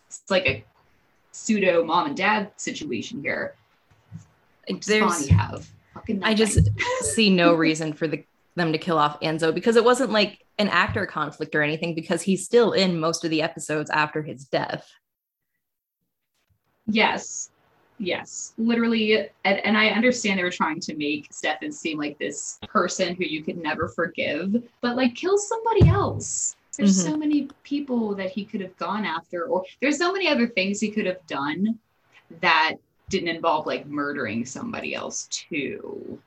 it's 0.07 0.23
like 0.29 0.45
a 0.45 0.63
pseudo 1.31 1.83
mom 1.83 2.07
and 2.07 2.17
dad 2.17 2.51
situation 2.57 3.21
here. 3.21 3.55
There's, 4.79 5.27
have? 5.27 5.67
I 6.23 6.33
just 6.33 6.59
see 7.01 7.29
no 7.29 7.53
reason 7.53 7.93
for 7.93 8.07
the 8.07 8.23
them 8.55 8.71
to 8.73 8.77
kill 8.77 8.97
off 8.97 9.19
Enzo 9.21 9.53
because 9.53 9.75
it 9.77 9.83
wasn't 9.83 10.11
like 10.11 10.45
an 10.57 10.67
actor 10.67 11.05
conflict 11.05 11.55
or 11.55 11.61
anything 11.61 11.95
because 11.95 12.21
he's 12.21 12.43
still 12.43 12.73
in 12.73 12.99
most 12.99 13.23
of 13.23 13.29
the 13.29 13.41
episodes 13.41 13.89
after 13.89 14.21
his 14.21 14.43
death. 14.45 14.89
Yes. 16.87 17.49
Yes. 17.97 18.53
Literally. 18.57 19.29
And, 19.45 19.59
and 19.59 19.77
I 19.77 19.89
understand 19.89 20.39
they 20.39 20.43
were 20.43 20.51
trying 20.51 20.79
to 20.81 20.95
make 20.95 21.27
Stefan 21.31 21.71
seem 21.71 21.97
like 21.97 22.17
this 22.17 22.59
person 22.67 23.15
who 23.15 23.23
you 23.23 23.43
could 23.43 23.57
never 23.57 23.87
forgive, 23.87 24.55
but 24.81 24.95
like 24.97 25.15
kill 25.15 25.37
somebody 25.37 25.87
else. 25.87 26.55
There's 26.77 26.97
Mhm. 26.97 27.11
so 27.11 27.17
many 27.17 27.49
people 27.63 28.15
that 28.15 28.31
he 28.31 28.43
could 28.45 28.61
have 28.61 28.75
gone 28.77 29.05
after, 29.05 29.45
or 29.45 29.63
there's 29.81 29.97
so 29.97 30.11
many 30.11 30.27
other 30.27 30.47
things 30.47 30.79
he 30.79 30.89
could 30.89 31.05
have 31.05 31.25
done 31.27 31.77
that 32.39 32.75
didn't 33.11 33.27
involve 33.27 33.67
like 33.67 33.85
murdering 33.85 34.45
somebody 34.45 34.95
else 34.95 35.27
too. 35.27 36.19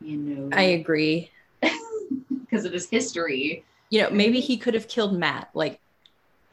You 0.00 0.16
know, 0.16 0.56
I 0.56 0.62
agree. 0.62 1.30
because 1.60 2.64
of 2.64 2.72
his 2.72 2.88
history. 2.88 3.64
You 3.90 4.02
know, 4.02 4.10
maybe 4.10 4.40
he 4.40 4.56
could 4.56 4.72
have 4.74 4.88
killed 4.88 5.18
Matt. 5.18 5.50
Like, 5.52 5.78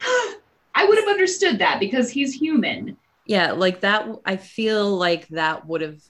I 0.02 0.84
would 0.86 0.98
have 0.98 1.08
understood 1.08 1.58
that 1.60 1.80
because 1.80 2.10
he's 2.10 2.34
human. 2.34 2.96
yeah, 3.26 3.52
like 3.52 3.80
that. 3.80 4.06
I 4.26 4.36
feel 4.36 4.96
like 4.96 5.28
that 5.28 5.66
would 5.66 5.80
have 5.80 6.00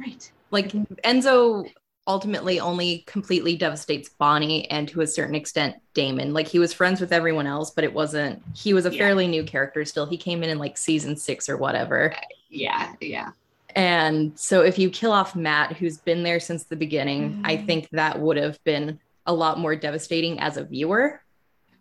Right. 0.00 0.30
like 0.50 0.70
Enzo 1.04 1.68
ultimately 2.06 2.58
only 2.60 3.02
completely 3.06 3.56
devastates 3.56 4.08
Bonnie 4.08 4.70
and 4.70 4.88
to 4.88 5.00
a 5.00 5.06
certain 5.06 5.34
extent 5.34 5.74
Damon. 5.92 6.32
Like 6.32 6.46
he 6.46 6.58
was 6.60 6.72
friends 6.72 7.00
with 7.00 7.12
everyone 7.12 7.46
else, 7.48 7.72
but 7.72 7.82
it 7.84 7.92
wasn't 7.92 8.40
he 8.54 8.72
was 8.72 8.86
a 8.86 8.92
Yeah. 8.92 8.98
fairly 8.98 9.26
new 9.26 9.42
character 9.44 9.84
still. 9.84 10.06
He 10.06 10.16
came 10.16 10.42
in 10.44 10.50
in 10.50 10.58
like 10.58 10.78
season 10.78 11.16
6 11.16 11.48
or 11.48 11.56
whatever. 11.56 12.14
Yeah. 12.48 12.94
Yeah. 13.00 13.30
And 13.74 14.38
so 14.38 14.62
if 14.62 14.78
you 14.78 14.90
kill 14.90 15.12
off 15.12 15.36
Matt 15.36 15.76
who's 15.76 15.98
been 15.98 16.22
there 16.22 16.40
since 16.40 16.64
the 16.64 16.76
beginning, 16.76 17.42
I 17.44 17.56
Mm. 17.58 17.66
think 17.66 17.88
that 17.90 18.18
would 18.18 18.36
have 18.36 18.62
been 18.64 18.98
a 19.26 19.32
lot 19.32 19.58
more 19.58 19.76
devastating 19.76 20.40
as 20.40 20.56
a 20.56 20.64
viewer. 20.64 21.20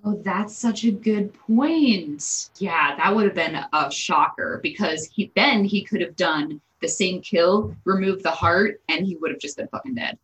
Oh, 0.03 0.21
that's 0.23 0.55
such 0.55 0.83
a 0.83 0.91
good 0.91 1.33
point. 1.33 2.49
Yeah, 2.59 2.95
that 2.97 3.15
would 3.15 3.25
have 3.25 3.33
been 3.35 3.55
a 3.73 3.91
shocker 3.91 4.59
because 4.61 5.05
he 5.13 5.31
then 5.35 5.63
he 5.63 5.83
could 5.83 6.01
have 6.01 6.15
done 6.15 6.61
the 6.81 6.87
same 6.87 7.21
kill, 7.21 7.75
remove 7.85 8.21
the 8.21 8.29
heart, 8.31 8.79
and 8.89 9.05
he 9.05 9.15
would 9.15 9.31
have 9.31 9.39
just 9.39 9.57
been 9.57 9.67
fucking 9.69 9.95
dead. 9.95 10.17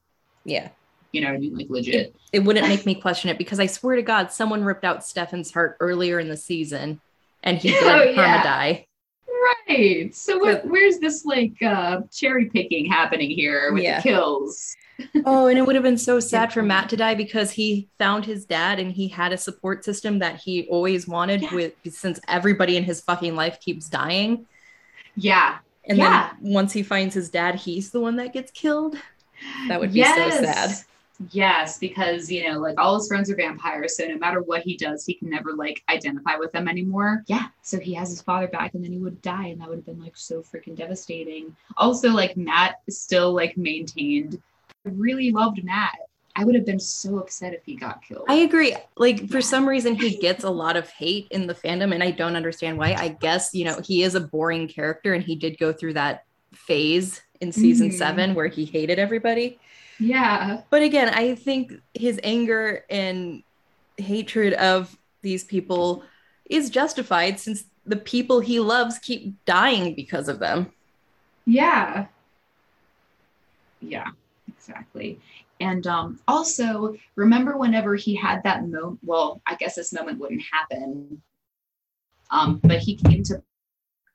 Yeah. 0.46 0.70
You 1.12 1.22
know 1.22 1.28
what 1.30 1.36
I 1.36 1.40
mean? 1.40 1.58
Like 1.58 1.68
legit. 1.70 2.16
It 2.32 2.40
wouldn't 2.44 2.68
make 2.68 2.86
me 2.86 2.96
question 2.96 3.30
it 3.30 3.38
because 3.38 3.60
I 3.60 3.66
swear 3.68 3.96
to 3.96 4.02
God, 4.04 4.32
someone 4.32 4.64
ripped 4.64 4.84
out 4.84 5.06
Stefan's 5.06 5.52
heart 5.52 5.78
earlier 5.80 6.20
in 6.20 6.28
the 6.30 6.38
season 6.38 7.02
and 7.42 7.58
he 7.58 7.70
did 7.72 7.84
Oh, 7.84 8.06
perma 8.14 8.16
yeah. 8.16 8.44
die. 8.44 8.88
Right. 9.68 10.16
So 10.16 10.38
what, 10.38 10.66
where's 10.68 11.00
this 11.00 11.26
like 11.26 11.62
uh 11.62 12.02
cherry 12.12 12.46
picking 12.50 12.86
happening 12.86 13.30
here 13.32 13.72
with 13.74 13.84
Yeah. 13.84 13.98
the 13.98 14.04
kills? 14.04 14.76
Oh, 15.26 15.48
and 15.48 15.58
it 15.58 15.64
would 15.66 15.74
have 15.76 15.84
been 15.84 15.98
so 15.98 16.20
sad 16.20 16.54
for 16.54 16.62
Matt 16.62 16.88
to 16.90 16.96
die 16.96 17.16
because 17.16 17.50
he 17.52 17.90
found 17.98 18.26
his 18.26 18.46
dad 18.46 18.80
and 18.80 18.92
he 18.92 19.08
had 19.08 19.34
a 19.34 19.38
support 19.38 19.84
system 19.84 20.20
that 20.20 20.36
he 20.40 20.68
always 20.70 21.08
wanted 21.08 21.42
Yeah. 21.42 21.54
with 21.56 21.74
since 21.90 22.20
everybody 22.28 22.78
in 22.78 22.84
his 22.84 23.02
fucking 23.02 23.36
life 23.36 23.60
keeps 23.60 23.90
dying. 23.90 24.46
Yeah. 25.16 25.58
And 25.86 25.98
Yeah. 25.98 26.30
then 26.42 26.54
once 26.54 26.72
he 26.74 26.84
finds 26.84 27.16
his 27.16 27.30
dad, 27.30 27.56
he's 27.56 27.90
the 27.90 28.00
one 28.00 28.16
that 28.18 28.34
gets 28.34 28.52
killed. 28.52 28.96
That 29.68 29.80
would 29.80 29.92
be 29.94 30.04
so 30.04 30.30
sad. 30.30 30.72
Yes, 31.32 31.78
because 31.78 32.32
you 32.32 32.48
know, 32.48 32.60
like 32.60 32.80
all 32.80 32.96
his 32.96 33.08
friends 33.08 33.30
are 33.30 33.36
vampires, 33.36 33.98
so 33.98 34.06
no 34.06 34.18
matter 34.18 34.42
what 34.42 34.62
he 34.62 34.78
does, 34.78 35.06
he 35.06 35.14
can 35.14 35.30
never 35.30 35.54
like 35.54 35.84
identify 35.90 36.36
with 36.36 36.52
them 36.52 36.68
anymore. 36.68 37.24
Yeah, 37.28 37.48
so 37.62 37.80
he 37.80 37.94
has 37.94 38.10
his 38.10 38.22
father 38.22 38.48
back, 38.48 38.74
and 38.74 38.84
then 38.84 38.92
he 38.92 39.00
would 39.00 39.22
die, 39.22 39.48
and 39.48 39.62
that 39.62 39.70
would 39.70 39.78
have 39.78 39.86
been 39.86 40.02
like 40.02 40.18
so 40.18 40.42
freaking 40.42 40.76
devastating. 40.76 41.56
Also, 41.78 42.10
like 42.10 42.38
Matt 42.38 42.82
still 42.90 43.34
like 43.34 43.58
maintained. 43.58 44.42
I 44.86 44.90
really 44.90 45.32
loved 45.32 45.64
Matt. 45.64 45.98
I 46.36 46.44
would 46.44 46.56
have 46.56 46.66
been 46.66 46.80
so 46.80 47.20
upset 47.20 47.54
if 47.54 47.64
he 47.64 47.76
got 47.76 48.04
killed. 48.04 48.26
I 48.28 48.36
agree. 48.36 48.76
Like 48.98 49.30
for 49.30 49.40
some 49.40 49.70
reason 49.70 49.96
he 49.96 50.18
gets 50.18 50.44
a 50.44 50.50
lot 50.50 50.76
of 50.76 50.90
hate 50.90 51.28
in 51.30 51.46
the 51.46 51.54
fandom 51.54 51.94
and 51.94 52.02
I 52.02 52.10
don't 52.10 52.36
understand 52.36 52.80
why. 52.80 52.94
I 52.94 53.10
guess, 53.10 53.54
you 53.54 53.66
know, 53.66 53.80
he 53.84 54.02
is 54.02 54.16
a 54.16 54.20
boring 54.20 54.68
character 54.68 55.14
and 55.14 55.24
he 55.24 55.36
did 55.36 55.60
go 55.60 55.72
through 55.72 55.94
that 55.94 56.26
phase 56.54 57.22
in 57.44 57.52
season 57.52 57.90
Mhm. 57.90 57.98
7 57.98 58.34
where 58.36 58.48
he 58.48 58.64
hated 58.66 58.98
everybody. 58.98 59.60
yeah, 60.00 60.62
But 60.72 60.82
again, 60.82 61.10
I 61.14 61.36
think 61.36 61.74
his 61.94 62.20
anger 62.24 62.84
and 62.90 63.44
hatred 63.98 64.54
of 64.54 64.98
these 65.22 65.44
people 65.44 66.04
is 66.50 66.70
justified 66.72 67.40
since 67.40 67.66
the 67.86 67.96
people 67.98 68.40
he 68.40 68.60
loves 68.60 68.98
keep 68.98 69.36
dying 69.46 69.94
because 69.94 70.28
of 70.30 70.40
them. 70.40 70.72
yeah, 71.46 72.08
yeah, 73.82 74.08
exactly. 74.48 75.20
And 75.60 75.86
um, 75.88 76.20
also, 76.28 76.96
remember 77.16 77.58
whenever 77.58 77.96
he 77.96 78.16
had 78.16 78.42
that 78.44 78.64
moment? 78.68 79.00
Well, 79.04 79.42
I 79.46 79.56
guess 79.56 79.76
this 79.76 79.92
moment 79.94 80.20
wouldn't 80.20 80.42
happen. 80.52 81.22
Um, 82.32 82.60
but 82.64 82.80
he 82.80 82.96
came 82.96 83.24
to 83.24 83.44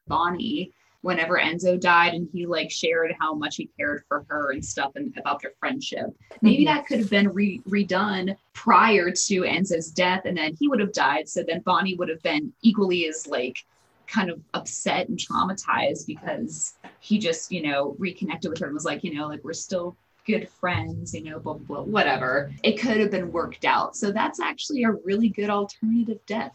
Bonnie 0.06 0.72
whenever 1.02 1.38
Enzo 1.38 1.78
died, 1.78 2.14
and 2.14 2.28
he 2.32 2.46
like 2.46 2.70
shared 2.70 3.14
how 3.20 3.34
much 3.34 3.56
he 3.56 3.68
cared 3.78 4.02
for 4.08 4.24
her 4.28 4.52
and 4.52 4.64
stuff, 4.64 4.92
and 4.96 5.16
about 5.16 5.40
their 5.40 5.52
friendship. 5.60 6.06
Maybe 6.42 6.64
Mhm. 6.64 6.66
that 6.66 6.86
could 6.86 6.98
have 6.98 7.10
been 7.10 7.28
re- 7.28 7.60
redone 7.68 8.36
prior 8.52 9.10
to 9.10 9.40
Enzo's 9.42 9.90
death, 9.90 10.22
and 10.24 10.36
then 10.36 10.54
he 10.58 10.68
would 10.68 10.80
have 10.80 10.92
died. 10.92 11.28
So 11.28 11.42
then 11.42 11.60
Bonnie 11.60 11.94
would 11.94 12.08
have 12.08 12.22
been 12.22 12.52
equally 12.62 13.06
as 13.06 13.26
like 13.26 13.64
kind 14.06 14.30
of 14.30 14.40
upset 14.54 15.08
and 15.08 15.18
traumatized 15.18 16.06
because 16.06 16.74
he 17.00 17.18
just, 17.18 17.52
you 17.52 17.62
know, 17.62 17.94
reconnected 17.98 18.50
with 18.50 18.58
her 18.60 18.66
and 18.66 18.74
was 18.74 18.84
like, 18.84 19.04
you 19.04 19.14
know, 19.14 19.28
like 19.28 19.44
we're 19.44 19.52
still 19.52 19.96
good 20.26 20.48
friends, 20.48 21.14
you 21.14 21.22
know, 21.24 21.38
blah, 21.38 21.54
blah, 21.54 21.76
blah, 21.76 21.84
whatever. 21.84 22.50
It 22.62 22.78
could 22.80 22.96
have 22.98 23.10
been 23.10 23.30
worked 23.32 23.64
out. 23.64 23.96
So 23.96 24.10
that's 24.10 24.40
actually 24.40 24.82
a 24.84 24.92
really 24.92 25.28
good 25.28 25.50
alternative 25.50 26.18
death. 26.26 26.52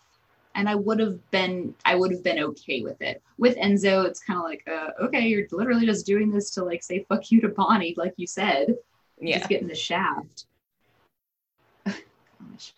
And 0.55 0.69
I 0.69 0.75
would 0.75 0.99
have 0.99 1.19
been, 1.31 1.73
I 1.83 1.95
would 1.95 2.11
have 2.11 2.23
been 2.23 2.39
okay 2.39 2.81
with 2.81 3.01
it. 3.01 3.21
With 3.39 3.57
Enzo, 3.57 4.05
it's 4.05 4.19
kind 4.19 4.37
of 4.37 4.45
like, 4.45 4.63
uh, 4.67 4.89
okay, 5.05 5.27
you're 5.27 5.47
literally 5.51 5.85
just 5.85 6.05
doing 6.05 6.29
this 6.31 6.51
to 6.51 6.63
like 6.63 6.83
say 6.83 7.05
fuck 7.09 7.31
you 7.31 7.41
to 7.41 7.49
Bonnie, 7.49 7.95
like 7.97 8.13
you 8.17 8.27
said, 8.27 8.75
Yeah. 9.19 9.37
just 9.39 9.49
getting 9.49 9.67
the 9.67 9.75
shaft. 9.75 10.45
Gosh. 11.85 12.73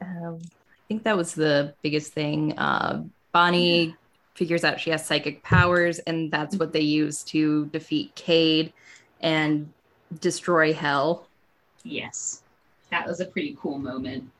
Um, 0.00 0.38
I 0.44 0.84
think 0.88 1.02
that 1.02 1.16
was 1.16 1.34
the 1.34 1.74
biggest 1.82 2.12
thing. 2.12 2.56
Uh, 2.58 3.02
Bonnie 3.32 3.96
figures 4.34 4.62
out 4.64 4.78
she 4.80 4.90
has 4.90 5.04
psychic 5.04 5.42
powers, 5.42 5.98
and 6.00 6.30
that's 6.30 6.56
what 6.56 6.72
they 6.72 6.80
use 6.80 7.22
to 7.24 7.66
defeat 7.66 8.14
Cade 8.14 8.72
and 9.20 9.72
destroy 10.20 10.72
Hell. 10.72 11.26
Yes, 11.82 12.42
that 12.90 13.06
was 13.06 13.20
a 13.20 13.24
pretty 13.24 13.56
cool 13.60 13.78
moment 13.78 14.30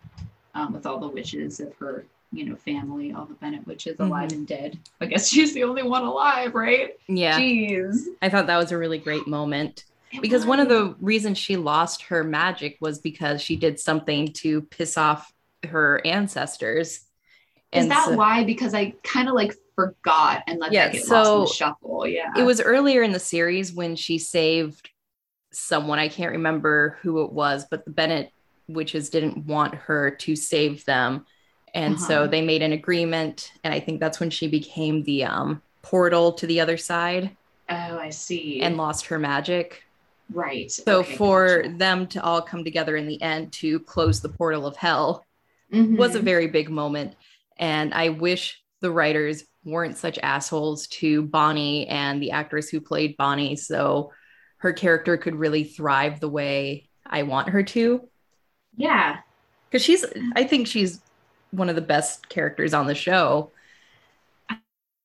um, 0.55 0.73
with 0.73 0.87
all 0.87 0.99
the 0.99 1.09
witches 1.09 1.59
of 1.61 1.75
her, 1.77 2.05
you 2.33 2.45
know, 2.45 2.57
family, 2.57 3.13
all 3.13 3.27
the 3.27 3.35
Bennett 3.35 3.67
witches 3.67 3.95
mm-hmm. 3.95 4.11
alive 4.11 4.33
and 4.33 4.47
dead. 4.47 4.79
I 5.01 5.07
guess 5.07 5.29
she's 5.33 5.55
the 5.55 5.65
only 5.65 5.83
one 5.83 6.03
alive, 6.03 6.55
right? 6.55 6.91
Yeah, 7.09 7.39
Jeez. 7.39 8.07
I 8.21 8.29
thought 8.29 8.47
that 8.47 8.57
was 8.57 8.73
a 8.73 8.79
really 8.79 8.99
great 8.99 9.27
moment 9.27 9.85
It 10.11 10.23
because 10.23 10.47
one 10.47 10.61
of 10.61 10.69
the 10.69 10.97
reasons 11.01 11.39
she 11.39 11.57
lost 11.57 12.03
her 12.05 12.25
magic 12.25 12.79
was 12.81 12.99
because 12.99 13.41
she 13.43 13.57
did 13.57 13.79
something 13.79 14.33
to 14.35 14.63
piss 14.63 14.97
off 14.97 15.33
her 15.69 16.01
ancestors. 16.05 17.01
Is 17.73 17.89
that 17.89 18.07
so- 18.07 18.17
why? 18.17 18.45
Because 18.45 18.75
I 18.75 18.95
kind 19.03 19.29
of 19.29 19.35
like 19.35 19.55
forgot 19.75 20.43
and 20.47 20.59
let 20.59 20.73
Yeah, 20.73 20.87
that 20.89 20.93
get 20.93 21.09
lost 21.09 21.33
in 21.33 21.41
the 21.41 21.47
shuffle. 21.47 22.07
Yeah. 22.07 22.33
it 22.37 22.43
was 22.43 22.61
earlier 22.61 23.03
in 23.03 23.13
the 23.13 23.19
series 23.19 23.73
when 23.73 23.97
she 23.97 24.19
saved 24.19 24.91
someone 25.51 25.99
i 25.99 26.09
can't 26.09 26.33
remember 26.33 26.99
who 27.03 27.25
it 27.25 27.33
was 27.33 27.67
but 27.71 27.85
the 27.85 27.91
bennett 27.91 28.33
witches 28.69 29.11
didn't 29.11 29.47
want 29.47 29.75
her 29.75 30.11
to 30.11 30.35
save 30.35 30.85
them 30.85 31.27
and 31.75 31.99
so 32.01 32.21
Uh-huh. 32.21 32.27
they 32.29 32.43
made 32.43 32.63
an 32.63 32.73
agreement 32.73 33.53
and 33.65 33.73
i 33.75 33.81
think 33.81 34.01
that's 34.01 34.21
when 34.21 34.31
she 34.31 34.49
became 34.49 35.03
the 35.05 35.25
um, 35.25 35.63
portal 35.83 36.33
to 36.33 36.47
the 36.47 36.61
other 36.61 36.77
side 36.77 37.37
Oh, 37.69 37.99
I 37.99 38.11
see. 38.11 38.61
and 38.61 38.77
lost 38.77 39.07
her 39.07 39.19
magic 39.19 39.83
right. 40.33 40.71
so 40.71 41.01
Okay, 41.01 41.17
for 41.17 41.63
gotcha. 41.63 41.77
them 41.77 42.07
to 42.09 42.23
all 42.23 42.43
come 42.43 42.65
together 42.65 42.97
in 42.97 43.07
the 43.07 43.21
end 43.23 43.53
to 43.55 43.81
close 43.81 44.21
the 44.21 44.29
portal 44.29 44.67
of 44.67 44.77
hell 44.77 45.25
was 45.71 46.15
a 46.15 46.21
very 46.21 46.49
big 46.49 46.69
moment. 46.69 47.15
And 47.57 47.95
I 47.95 48.11
wish 48.11 48.61
the 48.81 48.91
writers 48.91 49.45
weren't 49.65 49.97
such 49.97 50.19
assholes 50.23 50.87
to 50.89 51.23
Bonnie 51.23 51.87
and 51.89 52.21
the 52.23 52.33
actress 52.33 52.69
who 52.69 52.79
played 52.81 53.17
Bonnie. 53.17 53.57
So 53.57 54.13
her 54.59 54.75
character 54.75 55.17
could 55.17 55.35
really 55.35 55.65
thrive 55.65 56.21
the 56.21 56.29
way 56.29 56.89
I 57.07 57.23
want 57.23 57.49
her 57.51 57.63
to. 57.63 58.07
yeah. 58.77 59.21
Because 59.71 59.83
she's, 59.83 60.05
I 60.37 60.45
think 60.45 60.67
she's 60.67 61.01
one 61.53 61.69
of 61.71 61.77
the 61.77 61.83
best 61.83 62.29
characters 62.31 62.75
on 62.75 62.89
the 62.89 62.97
show. 62.97 63.53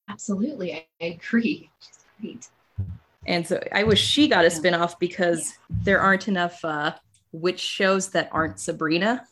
Absolutely. 0.10 0.74
I, 0.74 0.88
I 1.02 1.06
agree. 1.06 1.70
She's 1.80 2.06
great. 2.20 2.50
And 3.26 3.46
so 3.46 3.62
I 3.72 3.84
wish 3.84 4.02
she 4.02 4.28
got 4.28 4.46
a 4.46 4.50
Yeah. 4.50 4.58
spin 4.58 4.74
off 4.74 5.00
because 5.00 5.54
there 5.70 6.00
aren't 6.02 6.28
enough 6.28 6.64
uh, 6.64 6.94
witch 7.32 7.60
shows 7.60 8.12
that 8.12 8.30
aren't 8.32 8.60
Sabrina. 8.60 9.28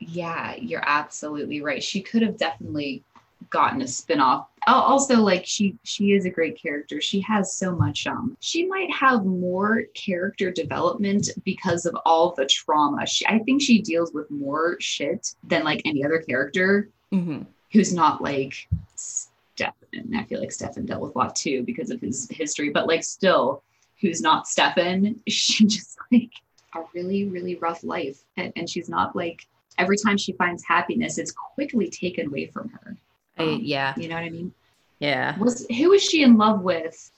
Yeah, 0.00 0.54
you're 0.54 0.84
absolutely 0.86 1.60
right. 1.60 1.82
She 1.82 2.02
could 2.02 2.22
have 2.22 2.36
definitely 2.36 3.04
gotten 3.50 3.80
a 3.82 3.86
spin-off. 3.88 4.48
Also, 4.66 5.16
like 5.16 5.46
she 5.46 5.76
she 5.84 6.12
is 6.12 6.26
a 6.26 6.30
great 6.30 6.60
character. 6.60 7.00
She 7.00 7.20
has 7.20 7.54
so 7.54 7.74
much 7.74 8.06
um 8.06 8.36
she 8.40 8.66
might 8.66 8.90
have 8.92 9.24
more 9.24 9.84
character 9.94 10.50
development 10.50 11.30
because 11.44 11.86
of 11.86 11.96
all 12.04 12.34
the 12.36 12.44
trauma. 12.46 13.06
She 13.06 13.26
I 13.26 13.38
think 13.40 13.62
she 13.62 13.80
deals 13.80 14.12
with 14.12 14.30
more 14.30 14.76
shit 14.80 15.34
than 15.44 15.64
like 15.64 15.80
any 15.84 16.04
other 16.04 16.18
character 16.18 16.90
Mhm. 17.12 17.46
who's 17.72 17.94
not 17.94 18.20
like 18.22 18.68
Stefan. 18.96 20.14
I 20.14 20.24
feel 20.24 20.40
like 20.40 20.52
Stefan 20.52 20.84
dealt 20.86 21.00
with 21.02 21.14
a 21.14 21.18
lot 21.18 21.34
too 21.36 21.62
because 21.62 21.90
of 21.90 22.00
his 22.00 22.28
history, 22.30 22.68
but 22.70 22.86
like 22.86 23.02
still, 23.04 23.62
who's 24.00 24.20
not 24.20 24.46
Stefan, 24.46 25.20
she 25.28 25.64
just 25.66 25.96
like 26.12 26.30
a 26.74 26.80
really, 26.94 27.24
really 27.26 27.54
rough 27.56 27.82
life. 27.82 28.18
And, 28.36 28.52
and 28.56 28.68
she's 28.68 28.88
not 28.90 29.16
like 29.16 29.46
every 29.78 29.96
time 29.96 30.18
she 30.18 30.32
finds 30.32 30.62
happiness, 30.64 31.16
it's 31.16 31.32
quickly 31.32 31.88
taken 31.88 32.26
away 32.26 32.46
from 32.46 32.68
her. 32.68 32.96
Um, 33.38 33.60
yeah. 33.62 33.94
You 33.96 34.08
know 34.08 34.14
what 34.16 34.24
I 34.24 34.30
mean? 34.30 34.52
Yeah. 35.00 35.38
Was 35.38 35.66
who 35.68 35.90
was 35.90 36.02
she 36.02 36.22
in 36.22 36.36
love 36.36 36.62
with 36.62 37.10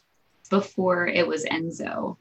before 0.51 1.07
it 1.07 1.27
was 1.27 1.45
Enzo? 1.45 2.17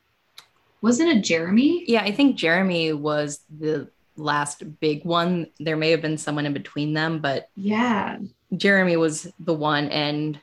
Wasn't 0.81 1.09
it 1.09 1.21
Jeremy? 1.23 1.83
Yeah, 1.87 2.01
I 2.03 2.11
think 2.11 2.37
Jeremy 2.37 2.93
was 2.93 3.41
the 3.59 3.89
last 4.15 4.79
big 4.79 5.03
one. 5.03 5.47
There 5.59 5.75
may 5.77 5.91
have 5.91 6.01
been 6.01 6.17
someone 6.17 6.45
in 6.45 6.53
between 6.53 6.93
them, 6.93 7.19
but 7.19 7.49
Yeah. 7.55 8.17
Jeremy 8.55 8.95
was 8.97 9.27
the 9.39 9.53
one. 9.53 9.89
And 9.89 10.39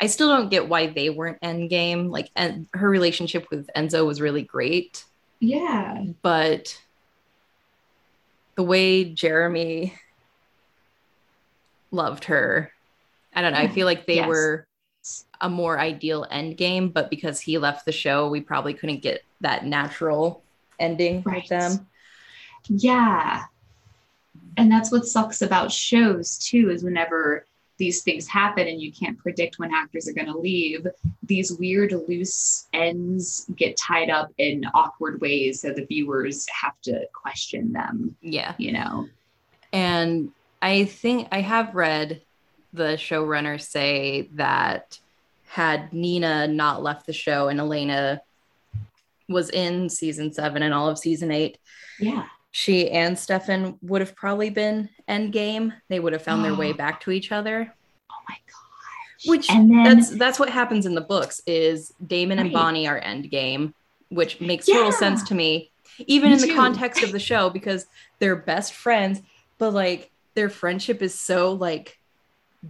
I 0.00 0.06
still 0.06 0.28
don't 0.28 0.50
get 0.50 0.68
why 0.68 0.88
they 0.88 1.10
weren't 1.10 1.40
endgame. 1.42 2.10
Like, 2.10 2.30
and 2.34 2.66
her 2.74 2.88
relationship 2.88 3.46
with 3.50 3.68
Enzo 3.76 4.06
was 4.06 4.20
really 4.20 4.42
great, 4.42 5.04
Yeah. 5.40 6.02
but 6.22 6.78
the 8.56 8.62
way 8.62 9.04
Jeremy 9.04 9.94
loved 11.92 12.24
her, 12.24 12.72
I 13.34 13.40
don't 13.42 13.52
know. 13.52 13.58
I 13.60 13.68
feel 13.68 13.86
like 13.86 14.06
they 14.06 14.16
Yes. 14.16 14.28
were 14.28 14.66
a 15.40 15.48
more 15.48 15.78
ideal 15.78 16.26
end 16.30 16.56
game, 16.56 16.88
but 16.88 17.10
because 17.10 17.40
he 17.40 17.58
left 17.58 17.84
the 17.84 17.92
show, 17.92 18.28
we 18.28 18.40
probably 18.40 18.74
couldn't 18.74 19.02
get 19.02 19.22
that 19.40 19.64
natural 19.66 20.42
ending 20.78 21.22
Right. 21.22 21.42
with 21.42 21.48
them. 21.48 21.86
Yeah. 22.68 23.44
And 24.56 24.70
that's 24.70 24.92
what 24.92 25.06
sucks 25.06 25.42
about 25.42 25.72
shows 25.72 26.38
too, 26.38 26.70
is 26.70 26.84
whenever 26.84 27.46
these 27.78 28.02
things 28.02 28.28
happen 28.28 28.68
and 28.68 28.80
you 28.80 28.92
can't 28.92 29.18
predict 29.18 29.58
when 29.58 29.74
actors 29.74 30.06
are 30.06 30.12
going 30.12 30.26
to 30.26 30.38
leave, 30.38 30.86
these 31.22 31.52
weird 31.52 31.92
loose 32.06 32.68
ends 32.72 33.46
get 33.56 33.76
tied 33.76 34.10
up 34.10 34.30
in 34.38 34.64
awkward 34.74 35.20
ways. 35.20 35.62
So 35.62 35.72
the 35.72 35.86
viewers 35.86 36.46
have 36.50 36.80
to 36.82 37.06
question 37.12 37.72
them, 37.72 38.14
Yeah. 38.20 38.54
you 38.58 38.72
know? 38.72 39.08
And 39.72 40.30
I 40.62 40.84
think 40.86 41.28
I 41.32 41.40
have 41.40 41.74
read 41.74 42.22
the 42.72 42.94
showrunner 42.96 43.60
say 43.60 44.28
that 44.34 44.98
had 45.48 45.92
Nina 45.92 46.46
not 46.46 46.82
left 46.82 47.04
the 47.06 47.12
show 47.12 47.48
and 47.48 47.60
Elena 47.60 48.22
was 49.28 49.50
in 49.50 49.88
season 49.90 50.32
seven 50.32 50.62
and 50.62 50.72
all 50.72 50.88
of 50.88 50.98
season 50.98 51.30
eight, 51.30 51.58
Yeah. 51.98 52.24
she 52.50 52.90
and 52.90 53.18
Stefan 53.18 53.76
would 53.82 54.00
have 54.00 54.14
probably 54.14 54.50
been 54.50 54.88
endgame. 55.08 55.72
They 55.88 56.00
would 56.00 56.12
have 56.12 56.22
found 56.22 56.44
their 56.44 56.54
way 56.54 56.72
back 56.84 57.00
to 57.02 57.10
each 57.10 57.32
other. 57.32 57.74
Oh 58.10 58.14
my 58.28 58.36
gosh. 58.46 59.26
Which 59.28 59.50
and 59.50 59.70
then 59.70 59.84
that's 59.84 60.10
that's 60.10 60.38
what 60.38 60.48
happens 60.48 60.86
in 60.86 60.94
the 60.94 61.00
books 61.00 61.42
is 61.46 61.92
Damon 62.06 62.38
and 62.38 62.52
Bonnie 62.52 62.86
are 62.88 63.00
endgame, 63.00 63.72
which 64.08 64.40
makes 64.40 64.66
total 64.66 64.92
sense 64.92 65.22
to 65.24 65.34
me. 65.34 65.70
even 66.06 66.30
Me 66.30 66.34
in 66.42 66.48
the 66.48 66.54
context 66.54 67.02
of 67.02 67.12
the 67.12 67.18
show 67.20 67.50
because 67.50 67.86
they're 68.20 68.36
best 68.36 68.72
friends 68.74 69.20
but 69.58 69.72
like 69.72 70.10
their 70.34 70.48
friendship 70.48 71.02
is 71.02 71.14
so 71.18 71.52
like 71.52 71.98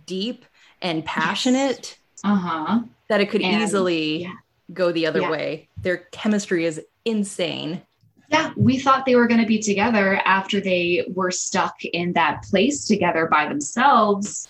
deep 0.06 0.44
and 0.80 1.04
passionate 1.04 1.98
Uh-huh. 2.24 2.80
that 3.08 3.20
it 3.20 3.30
could 3.30 3.42
And- 3.42 3.62
easily 3.62 4.22
yeah. 4.22 4.32
go 4.72 4.92
the 4.92 5.06
other 5.06 5.20
Yeah. 5.20 5.30
way 5.30 5.68
their 5.80 5.98
chemistry 6.12 6.64
is 6.64 6.80
insane 7.04 7.82
Yeah, 8.28 8.52
we 8.56 8.78
thought 8.78 9.04
they 9.04 9.14
were 9.16 9.26
going 9.26 9.42
to 9.42 9.46
be 9.46 9.58
together 9.58 10.16
after 10.24 10.58
they 10.58 11.04
were 11.14 11.30
stuck 11.30 11.84
in 11.84 12.14
that 12.14 12.42
place 12.44 12.86
together 12.86 13.26
by 13.30 13.46
themselves. 13.46 14.48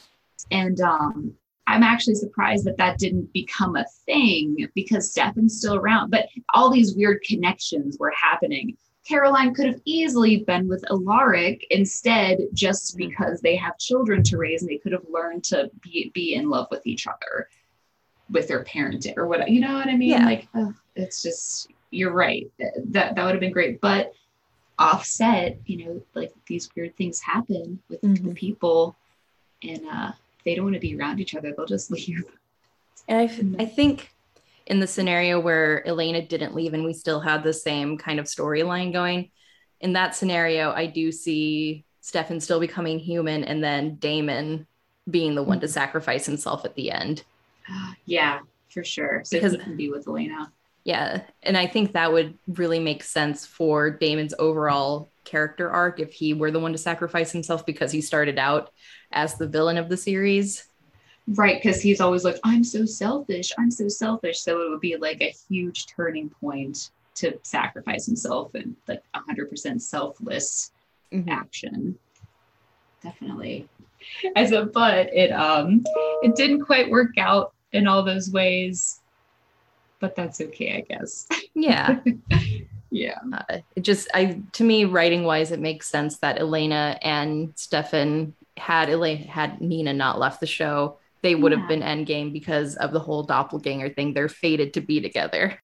And 0.52 0.80
um, 0.80 1.34
I'm 1.66 1.82
actually 1.82 2.14
surprised 2.14 2.64
that 2.66 2.76
that 2.76 2.98
didn't 2.98 3.32
become 3.32 3.74
a 3.74 3.84
thing 4.06 4.68
because 4.76 5.10
Stefan's 5.10 5.58
still 5.58 5.74
around. 5.74 6.10
But 6.12 6.28
all 6.54 6.70
these 6.70 6.94
weird 6.94 7.22
connections 7.22 7.96
were 7.98 8.12
happening. 8.16 8.76
Caroline 9.06 9.52
could 9.54 9.66
have 9.66 9.80
easily 9.84 10.38
been 10.38 10.68
with 10.68 10.84
Alaric 10.90 11.66
instead, 11.70 12.38
just 12.52 12.96
because 12.96 13.40
they 13.40 13.56
have 13.56 13.76
children 13.78 14.22
to 14.24 14.36
raise 14.38 14.62
and 14.62 14.70
they 14.70 14.78
could 14.78 14.92
have 14.92 15.04
learned 15.10 15.42
to 15.44 15.70
be, 15.80 16.10
be 16.14 16.34
in 16.34 16.48
love 16.48 16.68
with 16.70 16.86
each 16.86 17.06
other 17.06 17.48
with 18.30 18.46
their 18.48 18.64
parenting 18.64 19.16
or 19.16 19.26
what 19.26 19.48
you 19.50 19.60
know 19.60 19.74
what 19.74 19.88
I 19.88 19.96
mean? 19.96 20.10
Yeah. 20.10 20.24
Like, 20.24 20.48
ugh, 20.54 20.72
it's 20.94 21.20
just 21.20 21.68
you're 21.90 22.12
right. 22.12 22.50
That 22.58 23.14
that 23.16 23.24
would 23.24 23.32
have 23.34 23.40
been 23.40 23.52
great, 23.52 23.80
but 23.80 24.12
offset, 24.78 25.58
you 25.66 25.84
know, 25.84 26.02
like 26.14 26.32
these 26.46 26.70
weird 26.74 26.96
things 26.96 27.20
happen 27.20 27.80
with 27.88 28.00
the 28.00 28.08
Mhm. 28.08 28.34
people, 28.34 28.96
and 29.62 29.82
uh, 29.90 30.12
they 30.44 30.54
don't 30.54 30.64
want 30.64 30.74
to 30.74 30.80
be 30.80 30.96
around 30.96 31.20
each 31.20 31.34
other. 31.34 31.52
They'll 31.54 31.66
just 31.66 31.90
leave. 31.90 32.24
and 33.08 33.18
I, 33.58 33.62
I 33.62 33.66
think 33.66 34.11
in 34.66 34.80
the 34.80 34.86
scenario 34.86 35.38
where 35.40 35.86
elena 35.86 36.24
didn't 36.24 36.54
leave 36.54 36.74
and 36.74 36.84
we 36.84 36.92
still 36.92 37.20
had 37.20 37.42
the 37.42 37.52
same 37.52 37.98
kind 37.98 38.20
of 38.20 38.26
storyline 38.26 38.92
going 38.92 39.30
in 39.80 39.92
that 39.92 40.14
scenario 40.14 40.70
i 40.72 40.86
do 40.86 41.12
see 41.12 41.84
stefan 42.00 42.40
still 42.40 42.60
becoming 42.60 42.98
human 42.98 43.44
and 43.44 43.62
then 43.62 43.96
damon 43.96 44.66
being 45.10 45.34
the 45.34 45.42
one 45.42 45.60
to 45.60 45.66
mm-hmm. 45.66 45.72
sacrifice 45.72 46.26
himself 46.26 46.64
at 46.64 46.74
the 46.74 46.90
end 46.90 47.24
yeah, 48.04 48.40
for 48.70 48.84
sure. 48.84 49.22
So 49.24 49.36
Because- 49.36 49.52
he 49.52 49.58
can 49.58 49.76
be 49.76 49.90
with 49.90 50.06
Elena. 50.06 50.52
Yeah. 50.84 51.22
And 51.44 51.56
I 51.56 51.68
think 51.68 51.92
that 51.92 52.12
would 52.12 52.36
really 52.48 52.80
make 52.80 53.04
sense 53.04 53.46
for 53.46 53.88
Damon's 53.88 54.34
overall 54.36 55.10
character 55.24 55.70
arc 55.70 56.00
if 56.00 56.12
he 56.12 56.34
were 56.34 56.50
the 56.50 56.58
one 56.58 56.72
to 56.72 56.78
sacrifice 56.78 57.30
himself 57.30 57.64
because 57.64 57.92
he 57.92 58.00
started 58.00 58.36
out 58.36 58.72
as 59.12 59.36
the 59.36 59.46
villain 59.46 59.76
of 59.76 59.88
the 59.88 59.96
series. 59.96 60.66
Right, 61.28 61.62
because 61.62 61.80
he's 61.80 62.00
always 62.00 62.24
like, 62.24 62.38
I'm 62.44 62.64
so 62.64 62.84
selfish, 62.84 63.52
I'm 63.58 63.70
so 63.70 63.88
selfish. 63.88 64.40
So 64.40 64.60
it 64.60 64.70
would 64.70 64.80
be 64.80 64.96
like 64.96 65.20
a 65.20 65.34
huge 65.48 65.86
turning 65.86 66.30
point 66.30 66.90
to 67.16 67.38
sacrifice 67.42 68.06
himself 68.06 68.54
and 68.54 68.74
like 68.88 69.02
100% 69.14 69.80
selfless 69.80 70.72
action. 71.28 71.98
Definitely. 73.02 73.68
As 74.34 74.52
a 74.52 74.64
but 74.64 75.14
it 75.14 75.30
um 75.30 75.84
it 76.22 76.34
didn't 76.34 76.62
quite 76.62 76.90
work 76.90 77.18
out 77.18 77.52
in 77.72 77.86
all 77.86 78.02
those 78.02 78.30
ways. 78.30 79.00
But 80.00 80.16
that's 80.16 80.40
okay, 80.40 80.76
I 80.76 80.80
guess. 80.80 81.28
Yeah. 81.54 82.00
Yeah. 82.94 83.18
Uh, 83.32 83.60
it 83.74 83.80
just, 83.80 84.06
I, 84.12 84.42
to 84.52 84.64
me, 84.64 84.84
writing 84.84 85.24
wise, 85.24 85.50
it 85.50 85.60
makes 85.60 85.88
sense 85.88 86.18
that 86.18 86.38
Elena 86.38 86.98
and 87.00 87.54
Stefan 87.56 88.34
had 88.58 88.90
Elena, 88.90 89.24
had 89.24 89.62
Nina 89.62 89.94
not 89.94 90.18
left 90.18 90.40
the 90.40 90.46
show, 90.46 90.98
they 91.22 91.34
would 91.34 91.52
Yeah. 91.52 91.58
have 91.58 91.68
been 91.68 91.80
endgame 91.80 92.32
because 92.32 92.76
of 92.76 92.92
the 92.92 93.00
whole 93.00 93.22
doppelganger 93.22 93.90
thing. 93.90 94.12
They're 94.12 94.28
fated 94.28 94.74
to 94.74 94.80
be 94.80 95.00
together. 95.00 95.58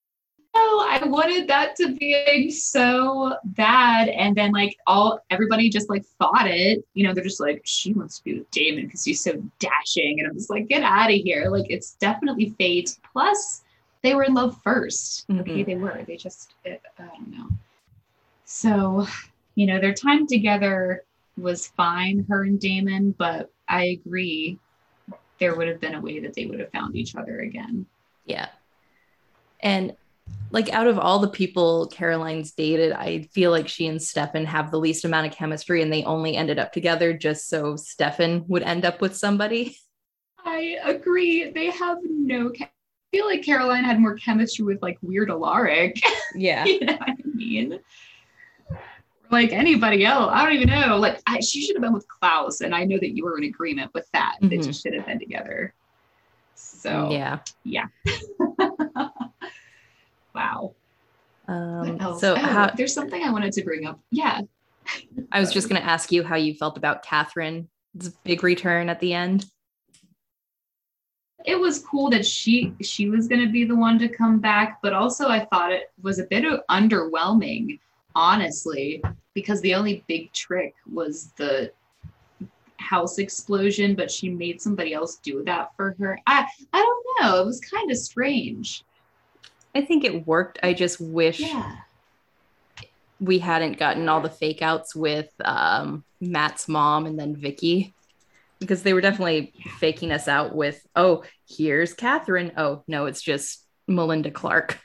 No, 0.57 0.81
I 0.81 1.05
wanted 1.05 1.47
that 1.49 1.77
to 1.77 1.95
be 1.95 2.51
so 2.51 3.37
bad. 3.45 4.09
And 4.09 4.35
then 4.35 4.51
like 4.53 4.77
all 4.87 5.21
everybody 5.31 5.69
just 5.69 5.89
like 5.91 6.05
thought 6.19 6.49
it. 6.49 6.85
You 6.95 7.07
know, 7.07 7.15
they're 7.15 7.23
just 7.25 7.41
like, 7.41 7.61
she 7.65 7.93
wants 7.93 8.19
to 8.19 8.25
be 8.25 8.39
with 8.39 8.51
Damon 8.51 8.87
because 8.87 9.05
he's 9.05 9.23
so 9.23 9.43
dashing. 9.59 10.19
And 10.19 10.29
I'm 10.29 10.35
just 10.35 10.51
like, 10.51 10.69
get 10.69 10.83
out 10.83 11.11
of 11.11 11.17
here. 11.17 11.49
Like 11.51 11.67
it's 11.71 11.95
definitely 11.95 12.51
fate. 12.59 12.99
Plus, 13.13 13.63
they 14.03 14.15
were 14.15 14.25
in 14.25 14.35
love 14.35 14.61
1st 14.63 15.27
Okay, 15.31 15.63
Mhm. 15.63 15.67
they 15.67 15.75
were. 15.77 16.03
They 16.07 16.17
just 16.17 16.55
it, 16.65 16.81
I 16.99 17.03
don't 17.07 17.31
know. 17.31 17.49
So, 18.45 19.07
you 19.55 19.67
know, 19.67 19.81
their 19.81 19.95
time 19.95 20.27
together 20.27 21.05
was 21.37 21.69
fine, 21.69 22.25
her 22.29 22.45
and 22.45 22.59
Damon, 22.59 23.13
but 23.19 23.51
I 23.69 23.85
agree 24.01 24.59
there 25.39 25.55
would 25.55 25.69
have 25.69 25.81
been 25.81 25.95
a 25.95 26.01
way 26.01 26.21
that 26.21 26.35
they 26.35 26.47
would 26.47 26.61
have 26.61 26.73
found 26.73 26.97
each 26.97 27.15
other 27.15 27.41
again. 27.41 27.87
Yeah. 28.25 28.49
And 29.61 29.97
like 30.51 30.73
out 30.73 30.87
of 30.87 30.99
all 30.99 31.19
the 31.19 31.29
people 31.29 31.87
Caroline's 31.89 32.53
dated, 32.53 32.93
I 32.93 33.23
feel 33.33 33.51
like 33.51 33.69
she 33.69 33.87
and 33.87 34.03
Stefan 34.03 34.47
have 34.47 34.71
the 34.71 34.79
least 34.79 35.05
amount 35.05 35.27
of 35.27 35.33
chemistry 35.33 35.83
and 35.83 35.93
they 35.93 36.05
only 36.05 36.37
ended 36.37 36.59
up 36.59 36.73
together 36.73 37.13
just 37.13 37.49
so 37.49 37.77
Stefan 37.77 38.45
would 38.49 38.63
end 38.63 38.85
up 38.85 39.01
with 39.01 39.17
somebody. 39.17 39.77
I 40.45 40.79
agree. 40.85 41.51
They 41.51 41.71
have 41.71 41.99
no. 42.03 42.51
Chem- 42.51 42.69
I 42.69 43.17
feel 43.17 43.27
like 43.27 43.43
Caroline 43.43 43.85
had 43.85 44.01
more 44.01 44.17
chemistry 44.17 44.67
with 44.67 44.83
like 44.83 44.99
Weird 45.01 45.31
Alaric. 45.31 46.01
Yeah. 46.35 46.67
you 46.67 46.81
know 46.81 46.93
what 46.93 47.09
I 47.09 47.17
mean? 47.25 47.81
Like 49.31 49.53
anybody 49.53 50.05
else, 50.07 50.31
I 50.33 50.45
don't 50.45 50.55
even 50.55 50.69
know. 50.69 50.97
Like 50.97 51.21
I, 51.27 51.41
she 51.41 51.61
should 51.65 51.77
have 51.77 51.83
been 51.83 51.93
with 51.93 52.07
Klaus, 52.09 52.61
and 52.63 52.75
I 52.75 52.85
know 52.85 52.97
that 52.99 53.15
you 53.15 53.25
were 53.25 53.37
in 53.39 53.45
agreement 53.45 53.93
with 53.95 54.09
that. 54.13 54.37
They 54.41 54.59
Mhm. 54.59 54.65
just 54.65 54.83
should 54.83 54.95
have 54.95 55.07
been 55.07 55.19
together. 55.19 55.75
So 56.55 57.11
Yeah. 57.13 57.39
Yeah. 57.65 57.87
wow. 60.35 60.75
Um, 61.47 61.99
so 62.19 62.35
Oh, 62.35 62.37
how, 62.37 62.71
there's 62.71 62.93
something 62.93 63.23
I 63.23 63.31
wanted 63.31 63.53
to 63.53 63.63
bring 63.65 63.87
up. 63.87 64.01
Yeah. 64.11 64.41
I 65.33 65.41
was 65.41 65.53
just 65.53 65.69
going 65.69 65.81
to 65.81 65.87
ask 65.87 66.11
you 66.13 66.23
how 66.23 66.37
you 66.37 66.55
felt 66.55 66.77
about 66.77 67.03
Catherine's 67.03 67.69
big 68.25 68.43
return 68.43 68.89
at 68.89 69.01
the 69.01 69.13
end. 69.15 69.47
it 71.45 71.59
was 71.59 71.79
cool 71.79 72.11
that 72.11 72.27
she 72.27 72.75
she 72.83 73.09
was 73.09 73.29
going 73.29 73.41
to 73.41 73.51
be 73.51 73.65
the 73.65 73.75
one 73.77 73.97
to 73.99 74.09
come 74.09 74.41
back 74.41 74.81
but 74.83 74.93
also 74.93 75.29
i 75.29 75.45
thought 75.47 75.71
it 75.73 75.93
was 76.03 76.19
a 76.19 76.25
bit 76.25 76.45
of 76.45 76.61
underwhelming 76.69 77.79
honestly 78.19 79.03
because 79.35 79.61
the 79.61 79.75
only 79.75 80.05
big 80.09 80.33
trick 80.33 80.75
was 80.91 81.31
the 81.37 81.71
house 82.79 83.19
explosion 83.19 83.95
but 83.95 84.11
she 84.11 84.29
made 84.29 84.61
somebody 84.61 84.93
else 84.93 85.17
do 85.17 85.43
that 85.45 85.71
for 85.77 85.95
her 85.99 86.19
i 86.27 86.47
i 86.73 86.79
don't 86.79 87.07
know 87.21 87.43
it 87.43 87.47
was 87.47 87.61
kind 87.61 87.91
of 87.91 87.97
strange 87.97 88.85
I 89.75 89.83
think 89.83 90.03
it 90.03 90.27
worked. 90.27 90.59
I 90.63 90.73
just 90.73 90.99
wish 90.99 91.41
yeah 91.41 91.77
we 93.21 93.39
hadn't 93.39 93.79
gotten 93.79 94.09
all 94.09 94.21
the 94.21 94.31
fake 94.31 94.63
outs 94.63 94.95
with 94.95 95.31
um, 95.45 96.05
Matt's 96.21 96.69
mom 96.69 97.07
and 97.07 97.19
then 97.19 97.37
Vicky 97.37 97.95
because 98.61 98.83
they 98.83 98.93
were 98.93 99.01
definitely 99.01 99.53
faking 99.79 100.13
us 100.13 100.29
out 100.29 100.55
with, 100.55 100.85
oh, 100.97 101.25
here's 101.49 101.95
Catherine. 101.95 102.53
Oh, 102.57 102.83
no, 102.89 103.07
it's 103.07 103.23
just 103.23 103.65
Melinda 103.87 104.31
Clarke. 104.31 104.79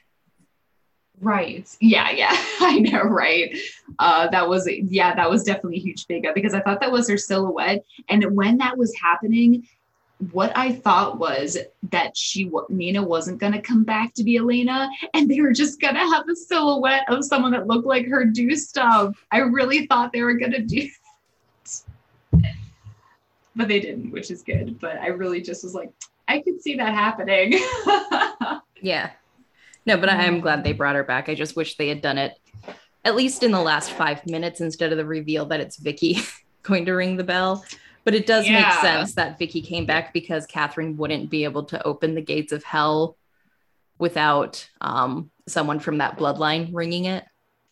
Right. 1.23 1.67
Yeah, 1.79 2.11
yeah. 2.11 2.31
I 2.59 2.79
know, 2.79 3.03
right? 3.03 3.57
Uh 3.99 4.27
that 4.29 4.47
was 4.47 4.69
yeah, 4.69 5.15
that 5.15 5.29
was 5.29 5.43
definitely 5.43 5.77
a 5.77 5.81
huge 5.81 6.05
fake 6.05 6.25
out 6.25 6.35
because 6.35 6.53
I 6.53 6.61
thought 6.61 6.81
that 6.81 6.91
was 6.91 7.09
her 7.09 7.17
silhouette. 7.17 7.83
And 8.09 8.23
when 8.35 8.57
that 8.57 8.77
was 8.77 8.93
happening, 9.01 9.65
what 10.31 10.51
I 10.55 10.73
thought 10.73 11.19
was 11.19 11.57
that 11.91 12.15
she 12.17 12.51
Nina 12.69 13.01
wasn't 13.01 13.39
gonna 13.39 13.61
come 13.61 13.83
back 13.83 14.13
to 14.15 14.23
be 14.23 14.37
Elena, 14.37 14.89
and 15.13 15.29
they 15.29 15.39
were 15.41 15.53
just 15.53 15.79
gonna 15.79 15.99
have 15.99 16.27
a 16.27 16.35
silhouette 16.35 17.05
of 17.07 17.23
someone 17.23 17.51
that 17.51 17.67
looked 17.67 17.87
like 17.87 18.07
her 18.07 18.25
do 18.25 18.55
stuff. 18.55 19.15
I 19.31 19.39
really 19.39 19.87
thought 19.87 20.11
they 20.11 20.23
were 20.23 20.35
gonna 20.35 20.59
do 20.59 20.89
but 23.55 23.67
they 23.67 23.79
didn't, 23.79 24.11
which 24.11 24.29
is 24.29 24.41
good. 24.41 24.79
But 24.79 24.97
I 24.97 25.07
really 25.07 25.41
just 25.41 25.63
was 25.63 25.73
like, 25.73 25.91
I 26.27 26.39
could 26.39 26.61
see 26.61 26.75
that 26.75 26.93
happening. 26.93 27.59
Yeah. 28.83 29.11
No, 29.85 29.97
but 29.97 30.09
I 30.09 30.23
am 30.25 30.39
glad 30.39 30.63
they 30.63 30.73
brought 30.73 30.95
her 30.95 31.03
back. 31.03 31.27
I 31.27 31.35
just 31.35 31.55
wish 31.55 31.75
they 31.75 31.89
had 31.89 32.01
done 32.01 32.17
it 32.17 32.37
at 33.05 33.15
least 33.15 33.43
in 33.43 33.51
the 33.51 33.61
last 33.61 33.91
five 33.91 34.25
minutes 34.25 34.61
instead 34.61 34.91
of 34.91 34.97
the 34.97 35.05
reveal 35.05 35.45
that 35.47 35.59
it's 35.59 35.77
Vicky 35.77 36.19
going 36.63 36.85
to 36.85 36.93
ring 36.93 37.17
the 37.17 37.23
bell. 37.23 37.65
But 38.05 38.15
it 38.15 38.25
does 38.25 38.49
make 38.49 38.71
sense 38.73 39.15
that 39.15 39.39
Vicky 39.39 39.61
came 39.61 39.85
back 39.85 40.13
because 40.13 40.45
Catherine 40.45 40.97
wouldn't 40.97 41.29
be 41.29 41.45
able 41.45 41.63
to 41.65 41.81
open 41.85 42.15
the 42.15 42.21
gates 42.21 42.51
of 42.51 42.61
hell 42.63 43.15
without 43.97 44.67
um, 44.81 45.31
someone 45.47 45.79
from 45.79 45.99
that 45.99 46.17
bloodline 46.17 46.69
ringing 46.73 47.05
it. 47.05 47.23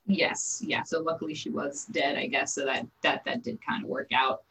Yes, 0.05 0.63
yeah. 0.65 0.83
So 0.83 1.01
luckily 1.01 1.33
she 1.33 1.49
was 1.49 1.85
dead, 1.91 2.17
I 2.17 2.27
guess. 2.27 2.53
So 2.55 2.65
that 2.65 2.87
that 3.01 3.23
that 3.25 3.43
did 3.43 3.59
kind 3.65 3.83
of 3.83 3.89
work 3.89 4.11
out. 4.13 4.43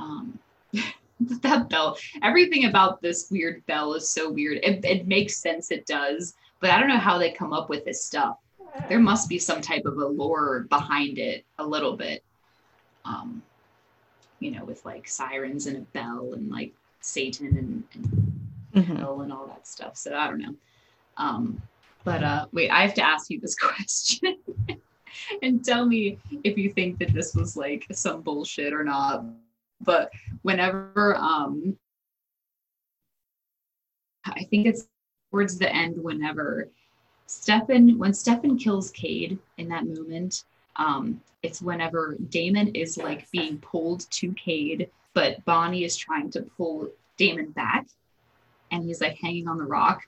Um, 0.00 0.36
that 1.20 1.68
bell, 1.68 1.96
everything 2.22 2.64
about 2.64 3.00
this 3.00 3.28
weird 3.30 3.64
bell 3.66 3.94
is 3.94 4.10
so 4.10 4.30
weird. 4.30 4.58
It, 4.64 4.84
it 4.84 5.06
makes 5.06 5.36
sense, 5.36 5.70
it 5.70 5.86
does, 5.86 6.34
but 6.60 6.70
I 6.70 6.78
don't 6.78 6.88
know 6.88 6.98
how 6.98 7.18
they 7.18 7.30
come 7.32 7.52
up 7.52 7.68
with 7.68 7.84
this 7.84 8.04
stuff. 8.04 8.36
There 8.88 8.98
must 9.00 9.28
be 9.28 9.38
some 9.38 9.60
type 9.60 9.84
of 9.84 9.98
a 9.98 10.06
lore 10.06 10.66
behind 10.68 11.18
it, 11.18 11.44
a 11.58 11.66
little 11.66 11.96
bit. 11.96 12.24
Um, 13.04 13.42
you 14.40 14.50
know, 14.52 14.64
with 14.64 14.84
like 14.84 15.08
sirens 15.08 15.66
and 15.66 15.76
a 15.78 15.80
bell 15.80 16.32
and 16.34 16.50
like 16.50 16.72
Satan 17.00 17.56
and, 17.56 17.84
and 17.94 18.84
Mhm. 18.84 18.98
hell 18.98 19.22
and 19.22 19.32
all 19.32 19.46
that 19.46 19.66
stuff. 19.66 19.96
So 19.96 20.14
I 20.16 20.26
don't 20.28 20.38
know. 20.40 20.54
Um, 21.16 21.60
but 22.04 22.22
uh, 22.22 22.46
wait, 22.52 22.70
I 22.70 22.82
have 22.82 22.94
to 22.94 23.02
ask 23.02 23.30
you 23.30 23.40
this 23.40 23.54
question. 23.58 24.36
and 25.42 25.64
tell 25.64 25.86
me 25.86 26.18
if 26.44 26.56
you 26.56 26.70
think 26.70 26.98
that 26.98 27.12
this 27.12 27.34
was 27.34 27.56
like 27.56 27.86
some 27.92 28.20
bullshit 28.22 28.72
or 28.72 28.84
not. 28.84 29.24
But 29.80 30.10
whenever 30.42 31.16
um 31.16 31.76
I 34.24 34.44
think 34.44 34.66
it's 34.66 34.86
towards 35.30 35.58
the 35.58 35.74
end 35.74 36.02
whenever 36.02 36.68
Stefan 37.26 37.98
when 37.98 38.14
Stefan 38.14 38.58
kills 38.58 38.90
Cade 38.90 39.38
in 39.58 39.68
that 39.68 39.86
moment, 39.86 40.44
um, 40.76 41.20
it's 41.42 41.60
whenever 41.60 42.16
Damon 42.30 42.68
is 42.68 42.96
like 42.96 43.30
being 43.30 43.58
pulled 43.58 44.10
to 44.12 44.32
Cade, 44.32 44.90
but 45.12 45.44
Bonnie 45.44 45.84
is 45.84 45.96
trying 45.96 46.30
to 46.30 46.42
pull 46.56 46.88
Damon 47.16 47.50
back 47.50 47.86
and 48.70 48.84
he's 48.84 49.00
like 49.00 49.18
hanging 49.18 49.48
on 49.48 49.58
the 49.58 49.64
rock. 49.64 50.02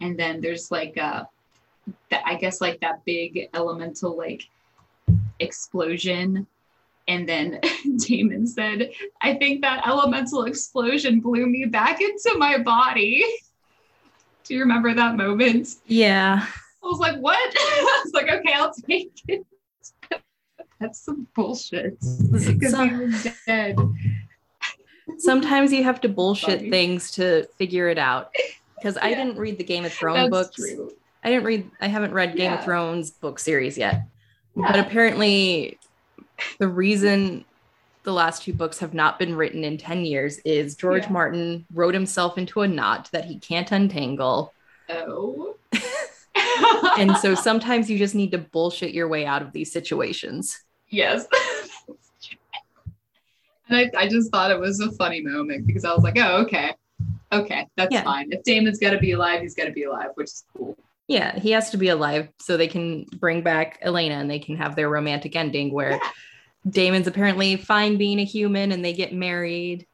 And 0.00 0.18
then 0.18 0.40
there's 0.40 0.70
like 0.70 0.96
a 0.96 1.28
that 2.10 2.22
I 2.24 2.36
guess 2.36 2.60
like 2.60 2.80
that 2.80 3.04
big 3.04 3.48
elemental 3.54 4.16
like 4.16 4.48
explosion. 5.40 6.46
And 7.08 7.28
then 7.28 7.60
Damon 7.96 8.46
said, 8.46 8.90
I 9.20 9.34
think 9.34 9.62
that 9.62 9.86
elemental 9.86 10.44
explosion 10.44 11.20
blew 11.20 11.46
me 11.46 11.64
back 11.64 12.00
into 12.00 12.36
my 12.38 12.58
body. 12.58 13.24
Do 14.50 14.56
you 14.56 14.62
remember 14.62 14.92
that 14.92 15.14
moment? 15.16 15.76
Yeah. 15.86 16.44
I 16.44 16.86
was 16.86 16.98
like, 16.98 17.16
what? 17.20 17.38
I 17.56 18.02
was 18.04 18.12
like, 18.12 18.28
okay, 18.28 18.52
I'll 18.52 18.72
take 18.72 19.12
it. 19.28 19.46
That's 20.80 20.98
some 21.04 21.28
bullshit. 21.36 21.96
Because 22.32 23.30
dead. 23.46 23.78
Sometimes 25.18 25.72
you 25.72 25.84
have 25.84 26.00
to 26.00 26.08
bullshit 26.08 26.68
things 26.68 27.12
to 27.12 27.46
figure 27.58 27.88
it 27.90 27.96
out. 27.96 28.34
Because 28.76 28.96
I 28.96 29.10
Yeah. 29.10 29.22
didn't 29.24 29.38
read 29.38 29.56
the 29.56 29.62
Game 29.62 29.84
of 29.84 29.92
Thrones 29.92 30.18
That's 30.32 30.48
books. 30.48 30.56
true. 30.56 30.90
I 31.22 31.28
didn't 31.30 31.44
read. 31.44 31.70
I 31.80 31.86
haven't 31.86 32.12
read 32.12 32.34
Game 32.34 32.52
of 32.52 32.64
Thrones 32.64 33.12
book 33.12 33.38
series 33.38 33.78
yet. 33.78 34.02
But 34.56 34.74
Yeah. 34.74 34.80
apparently, 34.84 35.78
the 36.58 36.66
reason 36.66 37.44
the 38.02 38.12
last 38.12 38.42
two 38.42 38.52
books 38.52 38.78
have 38.78 38.94
not 38.94 39.18
been 39.18 39.34
written 39.34 39.64
in 39.64 39.76
ten 39.78 40.04
years 40.04 40.38
is 40.38 40.74
George 40.76 41.04
Yeah. 41.04 41.10
Martin 41.12 41.66
wrote 41.74 41.94
himself 41.94 42.38
into 42.38 42.62
a 42.62 42.68
knot 42.68 43.08
that 43.12 43.24
he 43.26 43.38
can't 43.38 43.70
untangle, 43.72 44.52
Oh. 44.88 45.54
and 46.98 47.16
so 47.18 47.34
sometimes 47.48 47.90
you 47.90 47.98
just 47.98 48.14
need 48.14 48.30
to 48.32 48.38
bullshit 48.38 48.92
your 48.92 49.08
way 49.08 49.26
out 49.26 49.42
of 49.42 49.52
these 49.52 49.70
situations. 49.72 50.62
yes. 50.88 51.26
and 53.68 53.76
I, 53.76 53.90
I 53.96 54.08
just 54.08 54.30
thought 54.30 54.50
it 54.50 54.58
was 54.58 54.80
a 54.80 54.90
funny 54.92 55.20
moment 55.20 55.66
because 55.66 55.84
I 55.84 55.92
was 55.94 56.02
like, 56.02 56.18
oh, 56.18 56.38
okay. 56.42 56.74
Okay, 57.32 57.66
that's 57.76 57.92
Yeah. 57.94 58.02
fine. 58.02 58.32
If 58.32 58.42
Damon's 58.42 58.78
got 58.80 58.90
to 58.90 58.98
be 58.98 59.12
alive, 59.12 59.40
he's 59.42 59.54
got 59.54 59.66
to 59.66 59.70
be 59.72 59.84
alive, 59.84 60.08
which 60.14 60.26
is 60.26 60.44
cool. 60.56 60.76
Yeah, 61.06 61.38
he 61.38 61.52
has 61.52 61.70
to 61.70 61.76
be 61.76 61.88
alive 61.88 62.28
so 62.40 62.56
they 62.56 62.66
can 62.66 63.04
bring 63.18 63.42
back 63.42 63.78
Elena 63.82 64.14
and 64.16 64.28
they 64.28 64.40
can 64.40 64.56
have 64.56 64.74
their 64.74 64.88
romantic 64.88 65.36
ending 65.36 65.72
where 65.72 65.92
Yeah. 65.92 65.98
Damon's 66.68 67.06
apparently 67.06 67.56
fine 67.56 67.96
being 67.96 68.18
a 68.18 68.24
human 68.24 68.72
and 68.72 68.84
they 68.84 68.92
get 68.92 69.14
married. 69.14 69.86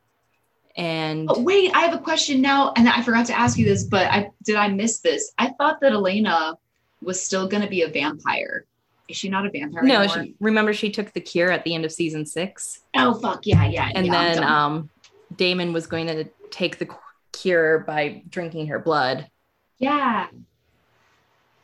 And 0.77 1.29
Oh, 1.31 1.41
wait, 1.41 1.75
I 1.75 1.81
have 1.81 1.95
a 1.95 2.03
question 2.03 2.43
now, 2.43 2.73
and 2.77 2.89
I 2.89 3.03
forgot 3.03 3.27
to 3.27 3.39
ask 3.39 3.57
you 3.57 3.65
this, 3.65 3.85
but 3.85 4.07
I 4.11 4.31
did 4.43 4.57
I 4.57 4.69
miss 4.69 5.01
this? 5.01 5.33
I 5.39 5.51
thought 5.57 5.81
that 5.81 5.93
Elena 5.93 6.59
was 7.01 7.23
still 7.23 7.49
going 7.49 7.63
to 7.63 7.69
be 7.69 7.83
a 7.83 7.89
vampire. 7.89 8.67
Is 9.09 9.17
she 9.17 9.29
not 9.29 9.47
a 9.47 9.51
vampire 9.51 9.85
no, 9.85 10.01
anymore? 10.01 10.25
she, 10.25 10.35
remember 10.41 10.75
she 10.75 10.91
took 10.91 11.13
the 11.13 11.21
cure 11.21 11.51
at 11.51 11.65
the 11.65 11.75
end 11.75 11.85
of 11.85 11.93
season 11.93 12.27
six? 12.27 12.81
oh 12.95 13.15
fuck 13.15 13.47
yeah, 13.47 13.67
yeah. 13.67 13.91
And 13.95 14.07
yeah, 14.07 14.35
then 14.35 14.45
um, 14.45 14.91
Damon 15.35 15.73
was 15.73 15.87
going 15.87 16.09
to 16.09 16.25
take 16.51 16.79
the 16.79 16.89
cure 17.33 17.79
by 17.81 18.23
drinking 18.29 18.67
her 18.67 18.79
blood 18.79 19.31
yeah, 19.79 20.29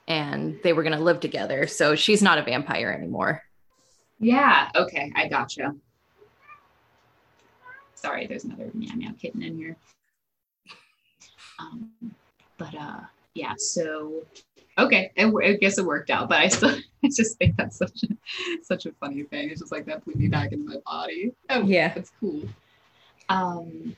and 0.06 0.58
they 0.62 0.72
were 0.72 0.82
going 0.82 0.96
to 0.96 1.02
live 1.02 1.20
together. 1.20 1.66
So 1.66 1.94
she's 1.94 2.22
not 2.22 2.38
a 2.38 2.42
vampire 2.42 2.90
anymore. 2.90 3.42
Yeah. 4.22 4.70
Okay, 4.74 5.12
I 5.14 5.28
gotcha. 5.28 5.74
Sorry, 7.94 8.26
there's 8.26 8.44
another 8.44 8.70
meow 8.72 8.94
meow 8.94 9.10
kitten 9.20 9.42
in 9.42 9.56
here. 9.56 9.76
Um, 11.58 11.90
but 12.56 12.74
uh, 12.74 13.00
yeah. 13.34 13.54
So 13.56 14.24
okay, 14.78 15.10
it, 15.16 15.26
I 15.26 15.52
guess 15.54 15.78
it 15.78 15.84
worked 15.84 16.10
out. 16.10 16.28
But 16.28 16.38
I 16.38 16.48
still, 16.48 16.70
I 17.04 17.08
just 17.08 17.36
think 17.38 17.56
that's 17.56 17.76
such 17.76 18.04
a 18.04 18.08
such 18.62 18.86
a 18.86 18.92
funny 18.92 19.24
thing. 19.24 19.50
It's 19.50 19.60
just 19.60 19.72
like 19.72 19.86
that 19.86 20.04
blew 20.04 20.14
me 20.14 20.28
back 20.28 20.52
into 20.52 20.64
my 20.68 20.76
body. 20.86 21.32
Oh 21.50 21.62
Yeah. 21.62 21.92
that's 21.94 22.12
cool. 22.18 22.42
Um, 23.28 23.96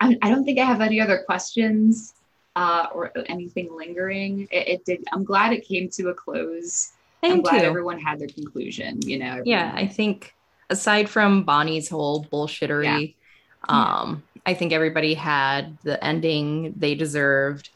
I, 0.00 0.16
I 0.22 0.30
don't 0.30 0.44
think 0.44 0.58
I 0.58 0.64
have 0.64 0.80
any 0.80 1.00
other 1.00 1.22
questions 1.26 2.14
uh, 2.56 2.86
or 2.94 3.12
anything 3.26 3.74
lingering. 3.76 4.46
It, 4.50 4.68
it 4.68 4.84
did. 4.84 5.04
I'm 5.12 5.24
glad 5.24 5.52
it 5.52 5.66
came 5.66 5.88
to 5.90 6.08
a 6.08 6.14
close. 6.14 6.92
I'm 7.22 7.42
glad 7.42 7.62
you. 7.62 7.68
everyone 7.68 7.98
had 7.98 8.18
their 8.18 8.28
conclusion. 8.28 9.00
You 9.02 9.18
know. 9.18 9.42
yeah 9.44 9.72
i 9.74 9.86
think 9.86 10.34
aside 10.70 11.08
from 11.08 11.44
bonnie's 11.44 11.88
whole 11.88 12.24
bullshittery 12.26 13.14
um 13.68 14.22
i 14.46 14.54
think 14.54 14.72
everybody 14.72 15.14
had 15.14 15.76
the 15.82 16.02
ending 16.04 16.74
they 16.76 16.94
deserved 16.94 17.70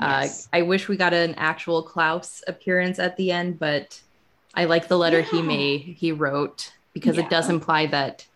Yes. 0.00 0.46
uh 0.52 0.56
i 0.58 0.62
wish 0.62 0.88
we 0.88 0.96
got 0.96 1.14
an 1.14 1.34
actual 1.36 1.82
klaus 1.82 2.42
appearance 2.46 2.98
at 2.98 3.16
the 3.16 3.30
end 3.32 3.58
but 3.58 4.00
i 4.54 4.64
like 4.66 4.88
the 4.88 4.98
letter 4.98 5.22
he 5.22 5.38
Yeah. 5.38 5.42
made 5.44 5.80
he 5.82 6.12
wrote 6.12 6.72
because 6.92 7.16
it 7.18 7.30
does 7.30 7.48
imply 7.48 7.86
that 7.86 8.26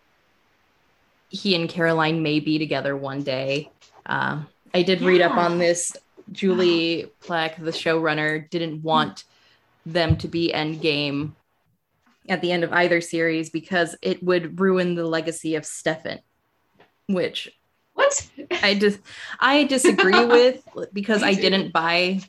he 1.29 1.53
and 1.55 1.69
caroline 1.69 2.23
may 2.23 2.39
be 2.39 2.57
together 2.57 2.95
one 2.97 3.21
day 3.23 3.69
uh, 4.05 4.41
i 4.73 4.81
did 4.81 5.01
read 5.01 5.21
up 5.21 5.37
on 5.37 5.57
this 5.59 5.95
julie 6.31 7.11
Plec, 7.23 7.57
the 7.63 7.71
showrunner 7.71 8.49
didn't 8.49 8.81
want 8.83 9.23
them 9.93 10.17
to 10.17 10.27
be 10.27 10.53
end 10.53 10.81
game 10.81 11.35
at 12.27 12.41
the 12.41 12.51
end 12.51 12.63
of 12.63 12.71
either 12.73 13.01
series 13.01 13.49
because 13.49 13.95
it 14.01 14.21
would 14.23 14.59
ruin 14.59 14.95
the 14.95 15.05
legacy 15.05 15.55
of 15.55 15.65
Stefan, 15.65 16.19
which 17.07 17.49
What? 17.93 18.29
I 18.63 18.75
just 18.75 18.99
I 19.39 19.63
disagree 19.65 20.25
with 20.25 20.63
because 20.93 21.23
I 21.23 21.33
didn't 21.33 21.73
buy 21.73 22.21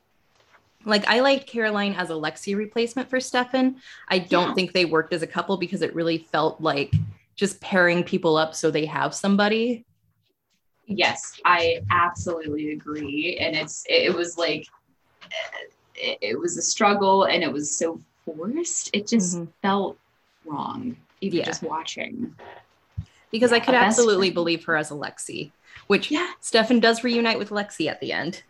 like 0.85 1.07
I 1.07 1.21
liked 1.21 1.47
Caroline 1.47 1.93
as 1.95 2.11
a 2.11 2.15
Lexi 2.15 2.57
replacement 2.57 3.11
for 3.11 3.21
Stefan. 3.21 3.77
I 4.09 4.19
don't 4.19 4.49
Yeah. 4.49 4.55
think 4.55 4.73
they 4.73 4.87
worked 4.87 5.13
as 5.13 5.23
a 5.23 5.27
couple 5.27 5.59
because 5.59 5.83
it 5.83 5.95
really 5.95 6.19
felt 6.33 6.61
like 6.61 6.95
just 7.37 7.61
pairing 7.61 8.03
people 8.05 8.37
up 8.37 8.55
so 8.55 8.71
they 8.71 8.87
have 8.87 9.15
somebody. 9.15 9.85
Yes, 10.87 11.39
I 11.45 11.81
absolutely 11.91 12.73
agree. 12.73 13.39
And 13.41 13.55
it's 13.55 13.85
it, 13.89 14.07
it 14.07 14.15
was 14.15 14.37
like 14.39 14.67
it, 16.01 16.19
it 16.21 16.39
was 16.39 16.57
a 16.57 16.63
struggle 16.63 17.25
and 17.25 17.43
it 17.43 17.53
was 17.53 17.77
so 17.77 18.01
forced. 18.25 18.91
It 18.93 19.07
just 19.07 19.37
Mhm. 19.39 19.49
felt 19.63 19.99
wrong, 20.45 20.97
even 21.21 21.39
Yeah. 21.39 21.45
just 21.45 21.63
watching. 21.63 22.35
Because 23.31 23.53
I 23.53 23.61
could 23.61 23.75
absolutely 23.75 24.31
believe 24.31 24.65
her 24.65 24.77
as 24.77 24.91
a 24.91 24.95
Lexi, 24.95 25.53
which 25.87 26.11
Yeah. 26.11 26.31
Stefan 26.41 26.81
does 26.81 27.05
reunite 27.05 27.39
with 27.39 27.51
Lexi 27.51 27.87
at 27.89 28.01
the 28.01 28.13
end. 28.13 28.43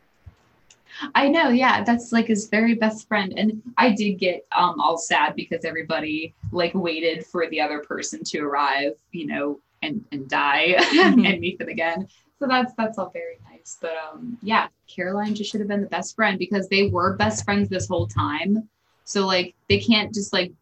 I 1.14 1.28
know, 1.28 1.48
yeah, 1.50 1.84
that's 1.84 2.12
like 2.12 2.26
his 2.26 2.48
very 2.48 2.74
best 2.74 3.06
friend. 3.06 3.32
And 3.36 3.62
I 3.78 3.90
did 3.90 4.14
get 4.14 4.46
um 4.56 4.80
all 4.80 4.98
sad 4.98 5.34
because 5.36 5.64
everybody 5.64 6.34
like 6.52 6.74
waited 6.74 7.26
for 7.26 7.48
the 7.48 7.60
other 7.60 7.78
person 7.80 8.24
to 8.24 8.40
arrive, 8.40 8.92
you 9.12 9.26
know, 9.26 9.60
and 9.82 10.04
and 10.12 10.28
die 10.28 10.74
Mhm. 10.78 11.26
and 11.26 11.40
meet 11.40 11.58
them 11.58 11.68
again. 11.68 12.08
So 12.38 12.46
that's 12.46 12.72
that's 12.74 12.98
all 12.98 13.10
very 13.10 13.38
nice. 13.44 13.49
But 13.80 13.92
um 13.96 14.38
yeah, 14.42 14.68
Caroline 14.88 15.34
just 15.34 15.50
should 15.50 15.60
have 15.60 15.68
been 15.68 15.82
the 15.82 15.88
best 15.88 16.16
friend 16.16 16.38
because 16.38 16.68
they 16.68 16.88
were 16.88 17.16
best 17.16 17.44
friends 17.44 17.68
this 17.68 17.88
whole 17.88 18.06
time. 18.06 18.68
So 19.04 19.26
like 19.26 19.54
they 19.68 19.78
can't 19.78 20.14
just 20.14 20.32
like 20.32 20.52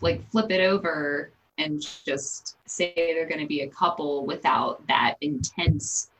like 0.00 0.28
flip 0.30 0.50
it 0.50 0.60
over 0.60 1.30
and 1.58 1.80
just 2.04 2.56
say 2.66 2.92
they're 2.96 3.28
going 3.28 3.40
to 3.40 3.46
be 3.46 3.60
a 3.60 3.68
couple 3.68 4.26
without 4.26 4.84
that 4.88 5.14
intense 5.20 6.10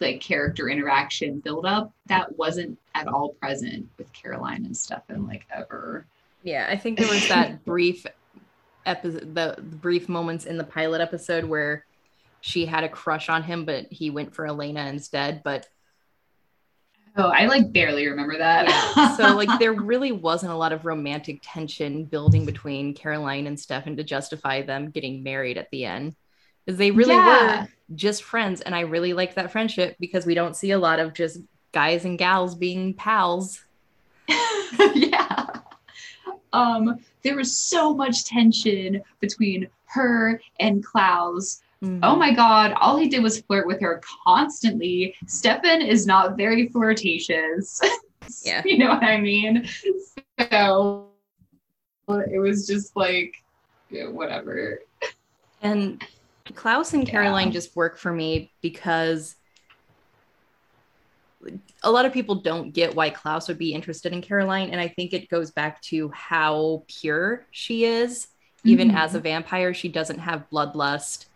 like 0.00 0.20
character 0.20 0.68
interaction 0.68 1.38
build 1.38 1.64
up 1.64 1.92
that 2.06 2.36
wasn't 2.36 2.76
at 2.94 3.06
all 3.06 3.30
present 3.40 3.88
with 3.98 4.12
Caroline 4.12 4.64
and 4.64 4.76
Stefan 4.76 5.26
like 5.26 5.46
ever. 5.54 6.06
Yeah, 6.42 6.66
I 6.68 6.76
think 6.76 6.98
there 6.98 7.08
was 7.08 7.28
that 7.28 7.64
brief 7.64 8.04
episode, 8.84 9.34
the, 9.34 9.54
the 9.56 9.76
brief 9.76 10.08
moments 10.08 10.44
in 10.44 10.56
the 10.56 10.64
pilot 10.64 11.00
episode 11.00 11.44
where 11.44 11.84
she 12.42 12.66
had 12.66 12.84
a 12.84 12.88
crush 12.88 13.28
on 13.30 13.42
him, 13.44 13.64
but 13.64 13.86
he 13.90 14.10
went 14.10 14.34
for 14.34 14.46
Elena 14.46 14.86
instead. 14.88 15.42
But 15.42 15.66
Oh, 17.14 17.28
I 17.28 17.44
like 17.46 17.72
barely 17.72 18.06
remember 18.06 18.38
that. 18.38 18.68
yeah, 18.96 19.16
so 19.16 19.36
like 19.36 19.48
there 19.58 19.72
really 19.74 20.12
wasn't 20.12 20.52
a 20.52 20.56
lot 20.56 20.72
of 20.72 20.84
romantic 20.86 21.40
tension 21.42 22.04
building 22.04 22.44
between 22.46 22.94
Caroline 22.94 23.46
and 23.46 23.58
Stefan 23.58 23.96
to 23.96 24.02
justify 24.02 24.62
them 24.62 24.90
getting 24.90 25.22
married 25.22 25.58
at 25.58 25.70
the 25.70 25.84
end. 25.84 26.16
Because 26.64 26.78
they 26.78 26.90
really 26.90 27.14
Yeah. 27.14 27.62
were 27.62 27.68
just 27.94 28.22
friends. 28.22 28.60
And 28.62 28.74
I 28.74 28.80
really 28.80 29.12
liked 29.12 29.34
that 29.36 29.52
friendship 29.52 29.96
because 30.00 30.24
we 30.26 30.34
don't 30.34 30.56
see 30.56 30.70
a 30.70 30.78
lot 30.78 31.00
of 31.00 31.12
just 31.12 31.38
guys 31.72 32.04
and 32.06 32.18
gals 32.18 32.54
being 32.54 32.94
pals. 32.94 33.62
yeah. 34.94 35.46
Um, 36.54 36.98
there 37.22 37.36
was 37.36 37.54
so 37.56 37.94
much 37.94 38.24
tension 38.24 39.02
between 39.20 39.68
her 39.86 40.40
and 40.60 40.82
Klaus. 40.84 41.62
Mm-hmm. 41.82 42.00
Oh 42.04 42.14
my 42.16 42.32
god, 42.32 42.72
all 42.80 42.96
he 42.96 43.08
did 43.08 43.22
was 43.22 43.40
flirt 43.40 43.66
with 43.66 43.80
her 43.80 44.00
constantly. 44.24 45.14
Stefan 45.26 45.82
is 45.82 46.06
not 46.06 46.36
very 46.36 46.68
flirtatious. 46.68 47.80
Yeah. 48.44 48.62
you 48.64 48.78
know 48.78 48.88
what 48.90 49.02
I 49.02 49.20
mean? 49.20 49.66
So 50.52 51.08
it 52.08 52.38
was 52.40 52.68
just 52.68 52.96
like 52.96 53.34
yeah, 53.90 54.06
whatever. 54.08 54.78
And 55.60 56.02
Klaus 56.54 56.94
and 56.94 57.06
Caroline 57.06 57.48
Yeah. 57.48 57.54
just 57.54 57.74
work 57.74 57.98
for 57.98 58.12
me 58.12 58.52
because 58.62 59.34
a 61.82 61.90
lot 61.90 62.06
of 62.06 62.12
people 62.12 62.36
don't 62.36 62.72
get 62.72 62.94
why 62.94 63.10
Klaus 63.10 63.48
would 63.48 63.58
be 63.58 63.74
interested 63.74 64.12
in 64.12 64.22
Caroline. 64.22 64.70
And 64.70 64.80
I 64.80 64.86
think 64.86 65.12
it 65.12 65.28
goes 65.28 65.50
back 65.50 65.82
to 65.82 66.08
how 66.14 66.84
pure 66.86 67.44
she 67.50 67.84
is. 67.84 68.28
Even 68.64 68.92
Mhm. 68.92 68.96
as 68.96 69.16
a 69.16 69.20
vampire, 69.20 69.74
she 69.74 69.88
doesn't 69.88 70.20
have 70.20 70.48
bloodlust. 70.50 71.26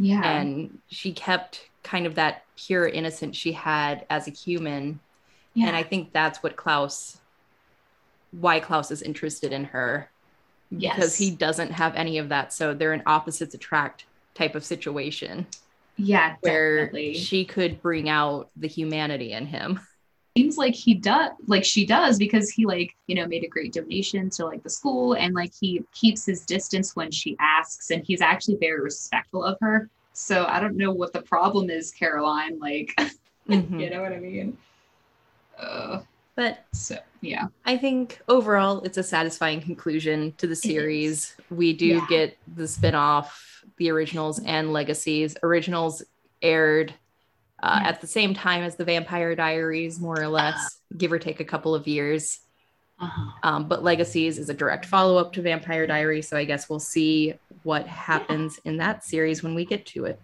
Yeah. 0.00 0.22
And 0.24 0.78
she 0.88 1.12
kept 1.12 1.68
kind 1.82 2.06
of 2.06 2.14
that 2.16 2.44
pure 2.56 2.88
innocence 2.88 3.36
she 3.36 3.52
had 3.52 4.06
as 4.10 4.26
a 4.26 4.30
human. 4.30 5.00
yeah. 5.54 5.68
And 5.68 5.76
I 5.76 5.82
think 5.82 6.12
that's 6.12 6.42
what 6.42 6.56
Klaus, 6.56 7.18
why 8.32 8.60
Klaus 8.60 8.90
is 8.90 9.02
interested 9.02 9.52
in 9.52 9.64
her. 9.64 10.10
Yes. 10.70 10.94
Because 10.94 11.16
he 11.16 11.30
doesn't 11.30 11.72
have 11.72 11.94
any 11.96 12.18
of 12.18 12.28
that. 12.30 12.52
So 12.52 12.74
they're 12.74 12.92
an 12.92 13.02
opposites 13.06 13.54
attract 13.54 14.06
type 14.34 14.54
of 14.54 14.64
situation 14.64 15.46
yeah, 16.00 16.36
where 16.40 16.86
definitely. 16.86 17.14
she 17.14 17.44
could 17.44 17.82
bring 17.82 18.08
out 18.08 18.50
the 18.56 18.68
humanity 18.68 19.32
in 19.32 19.46
him. 19.46 19.80
seems 20.36 20.56
like 20.56 20.74
he 20.74 20.94
does 20.94 21.30
like 21.46 21.64
she 21.64 21.84
does 21.84 22.18
because 22.18 22.50
he 22.50 22.64
like 22.66 22.94
you 23.06 23.14
know 23.14 23.26
made 23.26 23.44
a 23.44 23.48
great 23.48 23.72
donation 23.72 24.30
to 24.30 24.44
like 24.46 24.62
the 24.62 24.70
school 24.70 25.14
and 25.14 25.34
like 25.34 25.52
he 25.58 25.82
keeps 25.92 26.24
his 26.24 26.44
distance 26.44 26.94
when 26.94 27.10
she 27.10 27.36
asks 27.40 27.90
and 27.90 28.04
he's 28.04 28.20
actually 28.20 28.56
very 28.56 28.80
respectful 28.80 29.44
of 29.44 29.56
her 29.60 29.88
so 30.12 30.44
i 30.46 30.60
don't 30.60 30.76
know 30.76 30.92
what 30.92 31.12
the 31.12 31.22
problem 31.22 31.68
is 31.70 31.90
caroline 31.90 32.58
like 32.58 32.94
Mhm. 33.48 33.80
you 33.80 33.90
know 33.90 34.02
what 34.02 34.12
i 34.12 34.18
mean 34.18 34.56
uh, 35.58 36.00
But 36.36 36.64
so 36.72 36.96
yeah 37.20 37.46
I 37.64 37.76
think 37.76 38.20
overall 38.28 38.80
it's 38.82 38.96
a 38.98 39.02
satisfying 39.02 39.60
conclusion 39.60 40.32
to 40.38 40.46
the 40.46 40.56
series. 40.56 41.36
We 41.50 41.72
do 41.74 41.86
Yeah. 41.86 42.06
get 42.08 42.38
the 42.56 42.66
spin-off, 42.66 43.62
the 43.76 43.90
originals 43.90 44.40
and 44.44 44.72
legacies. 44.72 45.36
Originals 45.42 46.02
aired 46.40 46.94
uh, 47.62 47.80
Yeah. 47.82 47.88
at 47.88 48.00
the 48.00 48.06
same 48.06 48.34
time 48.34 48.62
as 48.62 48.76
the 48.76 48.84
Vampire 48.84 49.34
Diaries, 49.34 50.00
more 50.00 50.20
or 50.20 50.28
less, 50.28 50.80
give 50.96 51.12
or 51.12 51.18
take 51.18 51.40
a 51.40 51.44
couple 51.44 51.74
of 51.74 51.86
years. 51.86 52.40
uh-huh. 52.98 53.30
Um, 53.42 53.68
but 53.68 53.82
Legacies 53.82 54.38
is 54.38 54.48
a 54.50 54.54
direct 54.54 54.84
follow-up 54.86 55.32
to 55.34 55.42
Vampire 55.42 55.86
Diaries, 55.86 56.28
so 56.28 56.36
I 56.36 56.44
guess 56.44 56.68
we'll 56.68 56.78
see 56.80 57.34
what 57.62 57.86
happens 57.86 58.58
in 58.64 58.76
that 58.78 59.04
series 59.04 59.42
when 59.42 59.54
we 59.54 59.64
get 59.64 59.86
to 59.86 60.04
it. 60.06 60.20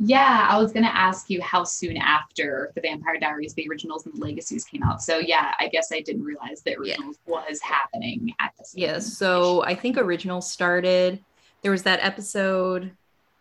yeah 0.00 0.46
i 0.48 0.56
was 0.56 0.72
gonna 0.72 0.86
ask 0.86 1.28
you 1.28 1.42
how 1.42 1.64
soon 1.64 1.96
after 1.96 2.70
the 2.76 2.80
vampire 2.80 3.18
diaries 3.18 3.52
the 3.54 3.66
originals 3.68 4.06
and 4.06 4.14
the 4.14 4.20
legacies 4.20 4.64
came 4.64 4.80
out 4.84 5.02
so 5.02 5.18
yeah 5.18 5.52
i 5.58 5.66
guess 5.66 5.90
i 5.92 6.00
didn't 6.00 6.22
realize 6.22 6.62
the 6.62 6.70
Yeah. 6.70 6.76
originals 6.94 7.16
was 7.26 7.60
happening 7.60 8.32
at 8.40 8.52
this. 8.56 8.72
Yes. 8.76 9.12
So 9.16 9.64
I 9.64 9.74
think 9.74 9.96
original 9.96 10.40
started. 10.40 11.18
There 11.62 11.72
was 11.72 11.82
that 11.82 11.98
episode 12.00 12.92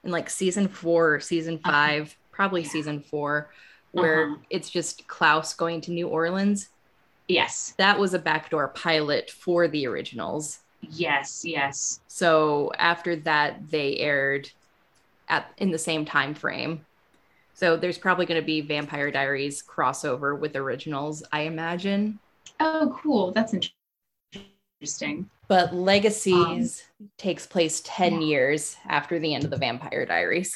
in 0.03 0.09
like 0.11 0.29
season 0.31 0.67
four 0.67 1.13
or 1.15 1.19
season 1.19 1.59
Uh-huh. 1.63 1.71
5 1.71 2.17
probably 2.37 2.61
Yeah. 2.61 2.69
season 2.69 3.01
four, 3.01 3.51
where 3.91 4.25
Uh-huh. 4.27 4.37
it's 4.51 4.69
just 4.69 5.07
Klaus 5.07 5.55
going 5.55 5.81
to 5.81 5.91
New 5.91 6.07
Orleans. 6.07 6.69
yes 7.27 7.73
That 7.77 7.99
was 7.99 8.13
a 8.13 8.19
backdoor 8.19 8.69
pilot 8.69 9.31
for 9.31 9.67
the 9.67 9.87
originals. 9.87 10.59
yes 10.81 11.43
yes 11.43 11.99
So 12.07 12.71
after 12.77 13.15
that, 13.29 13.69
they 13.71 13.97
aired 13.97 14.49
at 15.27 15.51
in 15.57 15.71
the 15.71 15.79
same 15.89 16.05
time 16.05 16.33
frame. 16.35 16.85
So 17.53 17.75
there's 17.75 17.97
probably 17.97 18.27
going 18.27 18.39
to 18.39 18.45
be 18.45 18.61
Vampire 18.61 19.09
Diaries 19.11 19.63
crossover 19.63 20.39
with 20.39 20.55
originals, 20.55 21.23
I 21.33 21.41
imagine. 21.41 22.19
Oh, 22.59 22.95
cool. 23.01 23.31
That's 23.33 23.53
interesting. 24.79 25.29
But 25.47 25.73
Legacies 25.73 26.83
takes 27.17 27.47
place 27.47 27.81
10 27.83 28.13
Um, 28.13 28.21
yeah. 28.21 28.27
years 28.27 28.77
after 28.87 29.17
the 29.19 29.33
end 29.33 29.43
of 29.43 29.49
the 29.49 29.57
Vampire 29.57 30.05
Diaries. 30.05 30.55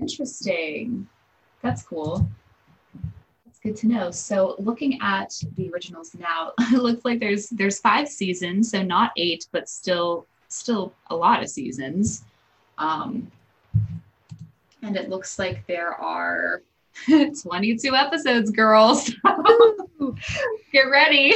Interesting. 0.00 1.08
That's 1.62 1.82
cool. 1.82 2.26
That's 3.44 3.58
good 3.60 3.76
to 3.76 3.86
know. 3.88 4.10
So, 4.10 4.56
looking 4.58 5.00
at 5.00 5.32
the 5.56 5.70
originals 5.70 6.14
now, 6.14 6.52
it 6.72 6.82
looks 6.82 7.04
like 7.04 7.20
there's 7.20 7.48
there's 7.50 7.78
five 7.78 8.08
seasons, 8.08 8.70
so 8.70 8.82
not 8.82 9.12
eight, 9.16 9.46
but 9.52 9.68
still 9.68 10.26
still 10.48 10.92
a 11.10 11.16
lot 11.16 11.42
of 11.42 11.48
seasons. 11.48 12.24
Um, 12.78 13.30
and 14.82 14.96
it 14.96 15.08
looks 15.08 15.38
like 15.38 15.66
there 15.66 15.92
are 15.94 16.62
22 17.06 17.94
episodes, 17.94 18.50
girls. 18.50 19.10
Get 20.72 20.82
ready. 20.90 21.34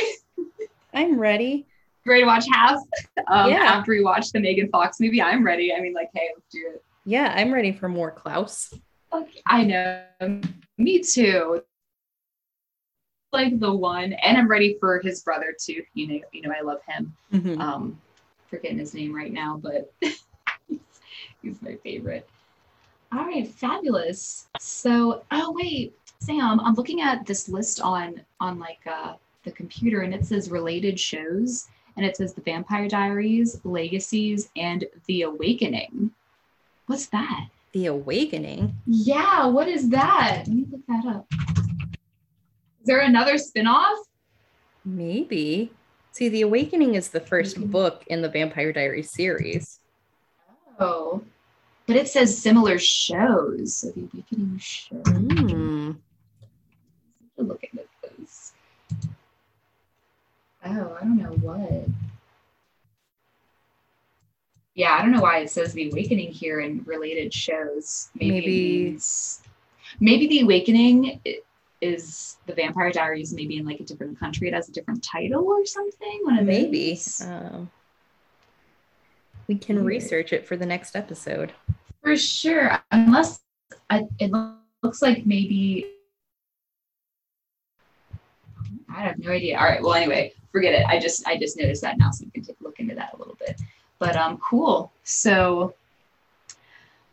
I'm 0.94 1.18
ready. 1.18 1.66
Ready 2.06 2.22
to 2.22 2.26
watch 2.26 2.46
half? 2.52 2.78
Um, 3.28 3.50
Yeah. 3.50 3.62
After 3.64 3.92
we 3.92 4.02
watch 4.02 4.30
the 4.32 4.40
Megan 4.40 4.68
Fox 4.70 5.00
movie, 5.00 5.20
I'm 5.20 5.44
ready. 5.44 5.74
I 5.74 5.80
mean, 5.80 5.92
like, 5.92 6.10
hey, 6.14 6.30
let's 6.34 6.46
do 6.50 6.70
it. 6.74 6.82
Yeah, 7.04 7.32
I'm 7.34 7.52
ready 7.52 7.72
for 7.72 7.88
more 7.88 8.10
Klaus. 8.10 8.72
Okay, 9.12 9.42
I 9.46 9.64
know. 9.64 10.40
Me 10.78 11.02
too. 11.02 11.62
Like 13.32 13.58
the 13.58 13.72
one, 13.72 14.12
and 14.12 14.36
I'm 14.36 14.48
ready 14.48 14.76
for 14.80 15.00
his 15.00 15.22
brother 15.22 15.54
too. 15.58 15.82
You 15.94 16.08
know, 16.08 16.20
you 16.32 16.42
know, 16.42 16.52
I 16.56 16.62
love 16.62 16.80
him. 16.86 17.14
Mhm. 17.32 17.60
Um, 17.60 18.00
forgetting 18.48 18.78
his 18.78 18.92
name 18.94 19.14
right 19.14 19.32
now, 19.32 19.60
but 19.62 19.92
he's, 20.00 20.24
he's 21.42 21.62
my 21.62 21.76
favorite. 21.76 22.28
All 23.12 23.24
right, 23.24 23.48
fabulous. 23.48 24.48
So, 24.58 25.24
oh 25.30 25.52
wait, 25.52 25.94
Sam, 26.20 26.60
I'm 26.60 26.74
looking 26.74 27.00
at 27.00 27.24
this 27.26 27.48
list 27.48 27.80
on 27.80 28.20
on 28.40 28.58
like 28.58 28.80
uh, 28.86 29.14
the 29.44 29.52
computer, 29.52 30.02
and 30.02 30.14
it 30.14 30.24
says 30.26 30.50
related 30.50 30.98
shows, 30.98 31.68
and 31.96 32.04
it 32.04 32.16
says 32.16 32.34
The 32.34 32.42
Vampire 32.42 32.88
Diaries, 32.88 33.60
Legacies, 33.64 34.50
and 34.56 34.84
The 35.06 35.22
Awakening. 35.22 36.10
What's 36.90 37.06
that? 37.10 37.46
The 37.70 37.86
Awakening. 37.86 38.74
Yeah, 38.84 39.46
what 39.46 39.68
is 39.68 39.90
that? 39.90 40.42
Let 40.44 40.48
me 40.48 40.66
look 40.72 40.84
that 40.88 41.06
up. 41.06 41.24
Is 41.30 42.86
there 42.86 42.98
another 42.98 43.38
spin-off? 43.38 43.96
Maybe. 44.84 45.70
See, 46.10 46.28
The 46.28 46.40
Awakening 46.40 46.96
is 46.96 47.10
the 47.10 47.20
1st 47.20 47.58
Mhm. 47.58 47.70
book 47.70 48.02
in 48.08 48.22
the 48.22 48.28
Vampire 48.28 48.72
Diaries 48.72 49.12
series. 49.12 49.78
Oh. 50.80 51.22
But 51.86 51.94
it 51.94 52.08
says 52.08 52.36
similar 52.36 52.76
shows. 52.80 53.76
So 53.76 53.92
the 53.92 54.08
Awakening 54.12 54.58
show. 54.58 54.96
Hmm. 54.96 55.92
Look 57.36 57.62
at 57.62 57.70
this. 58.18 58.52
Oh, 60.64 60.96
I 61.00 61.04
don't 61.04 61.18
know 61.18 61.34
what. 61.34 61.88
Yeah, 64.74 64.92
I 64.94 65.02
don't 65.02 65.10
know 65.12 65.20
why 65.20 65.38
it 65.38 65.50
says 65.50 65.72
the 65.72 65.90
Awakening 65.90 66.30
here 66.32 66.60
in 66.60 66.82
related 66.84 67.34
shows. 67.34 68.10
Maybe 68.14 68.30
Maybe- 68.30 68.82
means- 68.90 69.42
maybe 69.98 70.26
the 70.28 70.40
Awakening 70.40 71.20
is 71.80 72.36
the 72.46 72.54
Vampire 72.54 72.90
Diaries. 72.92 73.32
Maybe 73.34 73.56
in 73.58 73.66
like 73.66 73.80
a 73.80 73.84
different 73.84 74.18
country, 74.18 74.48
it 74.48 74.54
has 74.54 74.68
a 74.68 74.72
different 74.72 75.02
title 75.02 75.44
or 75.46 75.66
something. 75.66 76.20
One 76.22 76.38
of 76.38 76.46
Maybe. 76.46 76.90
those. 76.90 77.20
Um, 77.22 77.70
we 79.48 79.56
can 79.56 79.76
Weird. 79.76 79.86
research 79.86 80.32
it 80.32 80.46
for 80.46 80.56
the 80.56 80.66
next 80.66 80.94
episode. 80.94 81.52
For 82.02 82.16
sure, 82.16 82.78
unless 82.92 83.40
I, 83.90 84.04
it 84.18 84.30
looks 84.82 85.02
like 85.02 85.26
maybe 85.26 85.90
I 88.88 89.02
have 89.02 89.18
no 89.18 89.30
idea. 89.30 89.58
All 89.58 89.64
right, 89.64 89.82
well, 89.82 89.94
anyway, 89.94 90.32
forget 90.52 90.74
it. 90.74 90.86
I 90.86 90.98
just 90.98 91.26
I 91.26 91.36
just 91.36 91.56
noticed 91.58 91.82
that 91.82 91.98
now, 91.98 92.10
so 92.10 92.24
we 92.24 92.30
can 92.30 92.42
take 92.44 92.56
a 92.60 92.64
look 92.64 92.78
into 92.80 92.94
that 92.94 93.14
a 93.14 93.16
little 93.18 93.36
bit. 93.38 93.60
But 94.00 94.16
um, 94.16 94.38
cool. 94.38 94.90
So, 95.04 95.74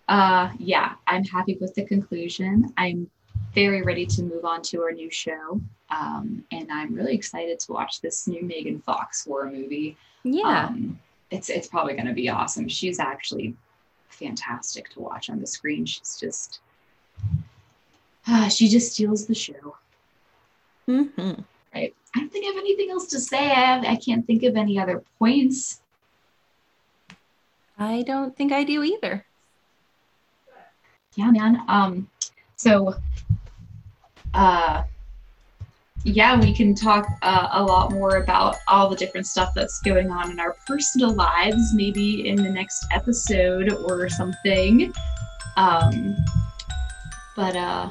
uh, 0.08 0.50
yeah, 0.58 0.94
I'm 1.06 1.24
happy 1.24 1.58
with 1.62 1.76
the 1.76 1.86
conclusion. 1.86 2.74
I'm 2.78 3.12
very 3.54 3.84
ready 3.84 4.06
to 4.06 4.24
move 4.24 4.46
on 4.46 4.62
to 4.64 4.82
our 4.82 4.92
new 4.92 5.12
show, 5.12 5.62
um, 5.92 6.44
and 6.52 6.72
I'm 6.72 6.96
really 6.96 7.14
excited 7.14 7.60
to 7.60 7.74
watch 7.74 8.02
this 8.02 8.26
new 8.28 8.42
Megan 8.42 8.80
Fox 8.80 9.26
horror 9.26 9.52
movie. 9.52 9.98
Yeah. 10.24 10.68
Um, 10.68 11.00
it's 11.30 11.50
it's 11.50 11.68
probably 11.68 11.94
going 11.94 12.08
to 12.08 12.14
be 12.14 12.30
awesome. 12.30 12.70
She's 12.70 13.00
actually 13.00 13.54
fantastic 14.08 14.90
to 14.92 15.02
watch 15.02 15.30
on 15.30 15.42
the 15.42 15.48
screen. 15.48 15.86
She's 15.86 16.18
just 16.20 16.62
ah, 18.28 18.48
she 18.48 18.70
just 18.70 18.94
steals 18.94 19.26
the 19.26 19.36
show. 19.36 19.76
Mhm. 20.88 21.44
Right. 21.76 21.94
I 22.16 22.20
don't 22.20 22.32
think 22.32 22.46
I 22.46 22.48
have 22.48 22.58
anything 22.58 22.92
else 22.92 23.08
to 23.08 23.20
say. 23.20 23.52
I 23.52 23.66
have, 23.66 23.84
I 23.84 23.98
can't 23.98 24.26
think 24.26 24.44
of 24.44 24.56
any 24.56 24.80
other 24.80 25.04
points. 25.20 25.82
I 27.78 28.04
don't 28.04 28.36
think 28.36 28.52
I 28.52 28.64
do 28.64 28.84
either. 28.84 29.26
Yeah, 31.16 31.32
man. 31.32 31.62
Um, 31.68 32.10
so 32.56 32.96
uh 34.34 34.84
yeah, 36.04 36.40
we 36.40 36.54
can 36.54 36.74
talk 36.74 37.06
uh, 37.22 37.50
a 37.52 37.64
lot 37.64 37.92
more 37.92 38.18
about 38.18 38.56
all 38.68 38.90
the 38.90 38.96
different 38.96 39.28
stuff 39.28 39.52
that's 39.54 39.82
going 39.82 40.10
on 40.10 40.32
in 40.32 40.40
our 40.40 40.56
personal 40.66 41.14
lives, 41.14 41.74
maybe 41.74 42.30
in 42.30 42.38
the 42.38 42.50
next 42.50 42.86
episode 42.94 43.74
or 43.74 44.08
something. 44.08 44.94
Um, 45.58 46.16
but 47.36 47.56
uh, 47.58 47.90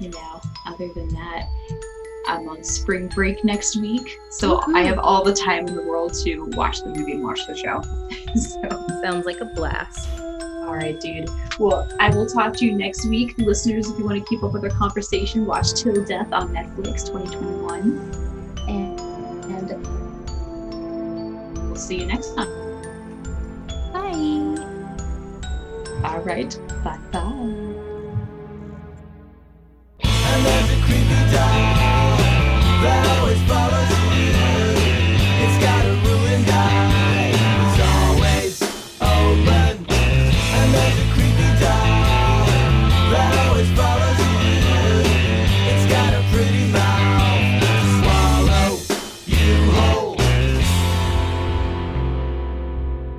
you 0.00 0.08
know, 0.08 0.40
other 0.66 0.88
than 0.94 1.08
that, 1.08 1.46
I'm 2.26 2.48
on 2.48 2.64
spring 2.64 3.08
break 3.08 3.44
next 3.44 3.76
week, 3.76 4.18
so 4.30 4.58
mm-hmm. 4.58 4.76
I 4.76 4.82
have 4.82 4.98
all 4.98 5.22
the 5.22 5.34
time 5.34 5.66
in 5.66 5.74
the 5.74 5.82
world 5.82 6.14
to 6.24 6.44
watch 6.54 6.82
the 6.82 6.88
movie 6.88 7.12
and 7.12 7.22
watch 7.22 7.46
the 7.46 7.56
show. 7.56 7.82
so. 8.34 8.86
Sounds 9.02 9.26
like 9.26 9.40
a 9.40 9.44
blast. 9.46 10.08
All 10.66 10.74
right, 10.74 11.00
dude. 11.00 11.30
Well, 11.60 11.88
I 12.00 12.10
will 12.10 12.26
talk 12.26 12.56
to 12.56 12.66
you 12.66 12.76
next 12.76 13.06
week. 13.08 13.38
Listeners, 13.38 13.88
if 13.88 13.96
you 13.98 14.04
want 14.04 14.18
to 14.18 14.24
keep 14.28 14.42
up 14.42 14.52
with 14.52 14.64
our 14.64 14.70
conversation, 14.70 15.46
watch 15.46 15.74
Till 15.74 16.04
Death 16.04 16.32
on 16.32 16.48
Netflix 16.48 17.06
2021. 17.06 18.00
And, 18.68 19.00
and 19.44 19.70
we'll 21.68 21.76
see 21.76 22.00
you 22.00 22.06
next 22.06 22.34
time. 22.34 22.48
Bye. 23.92 24.56
All 26.04 26.20
right. 26.22 26.58
Bye 26.82 26.98
bye 27.12 27.72
always 32.86 33.42
follow 33.42 33.85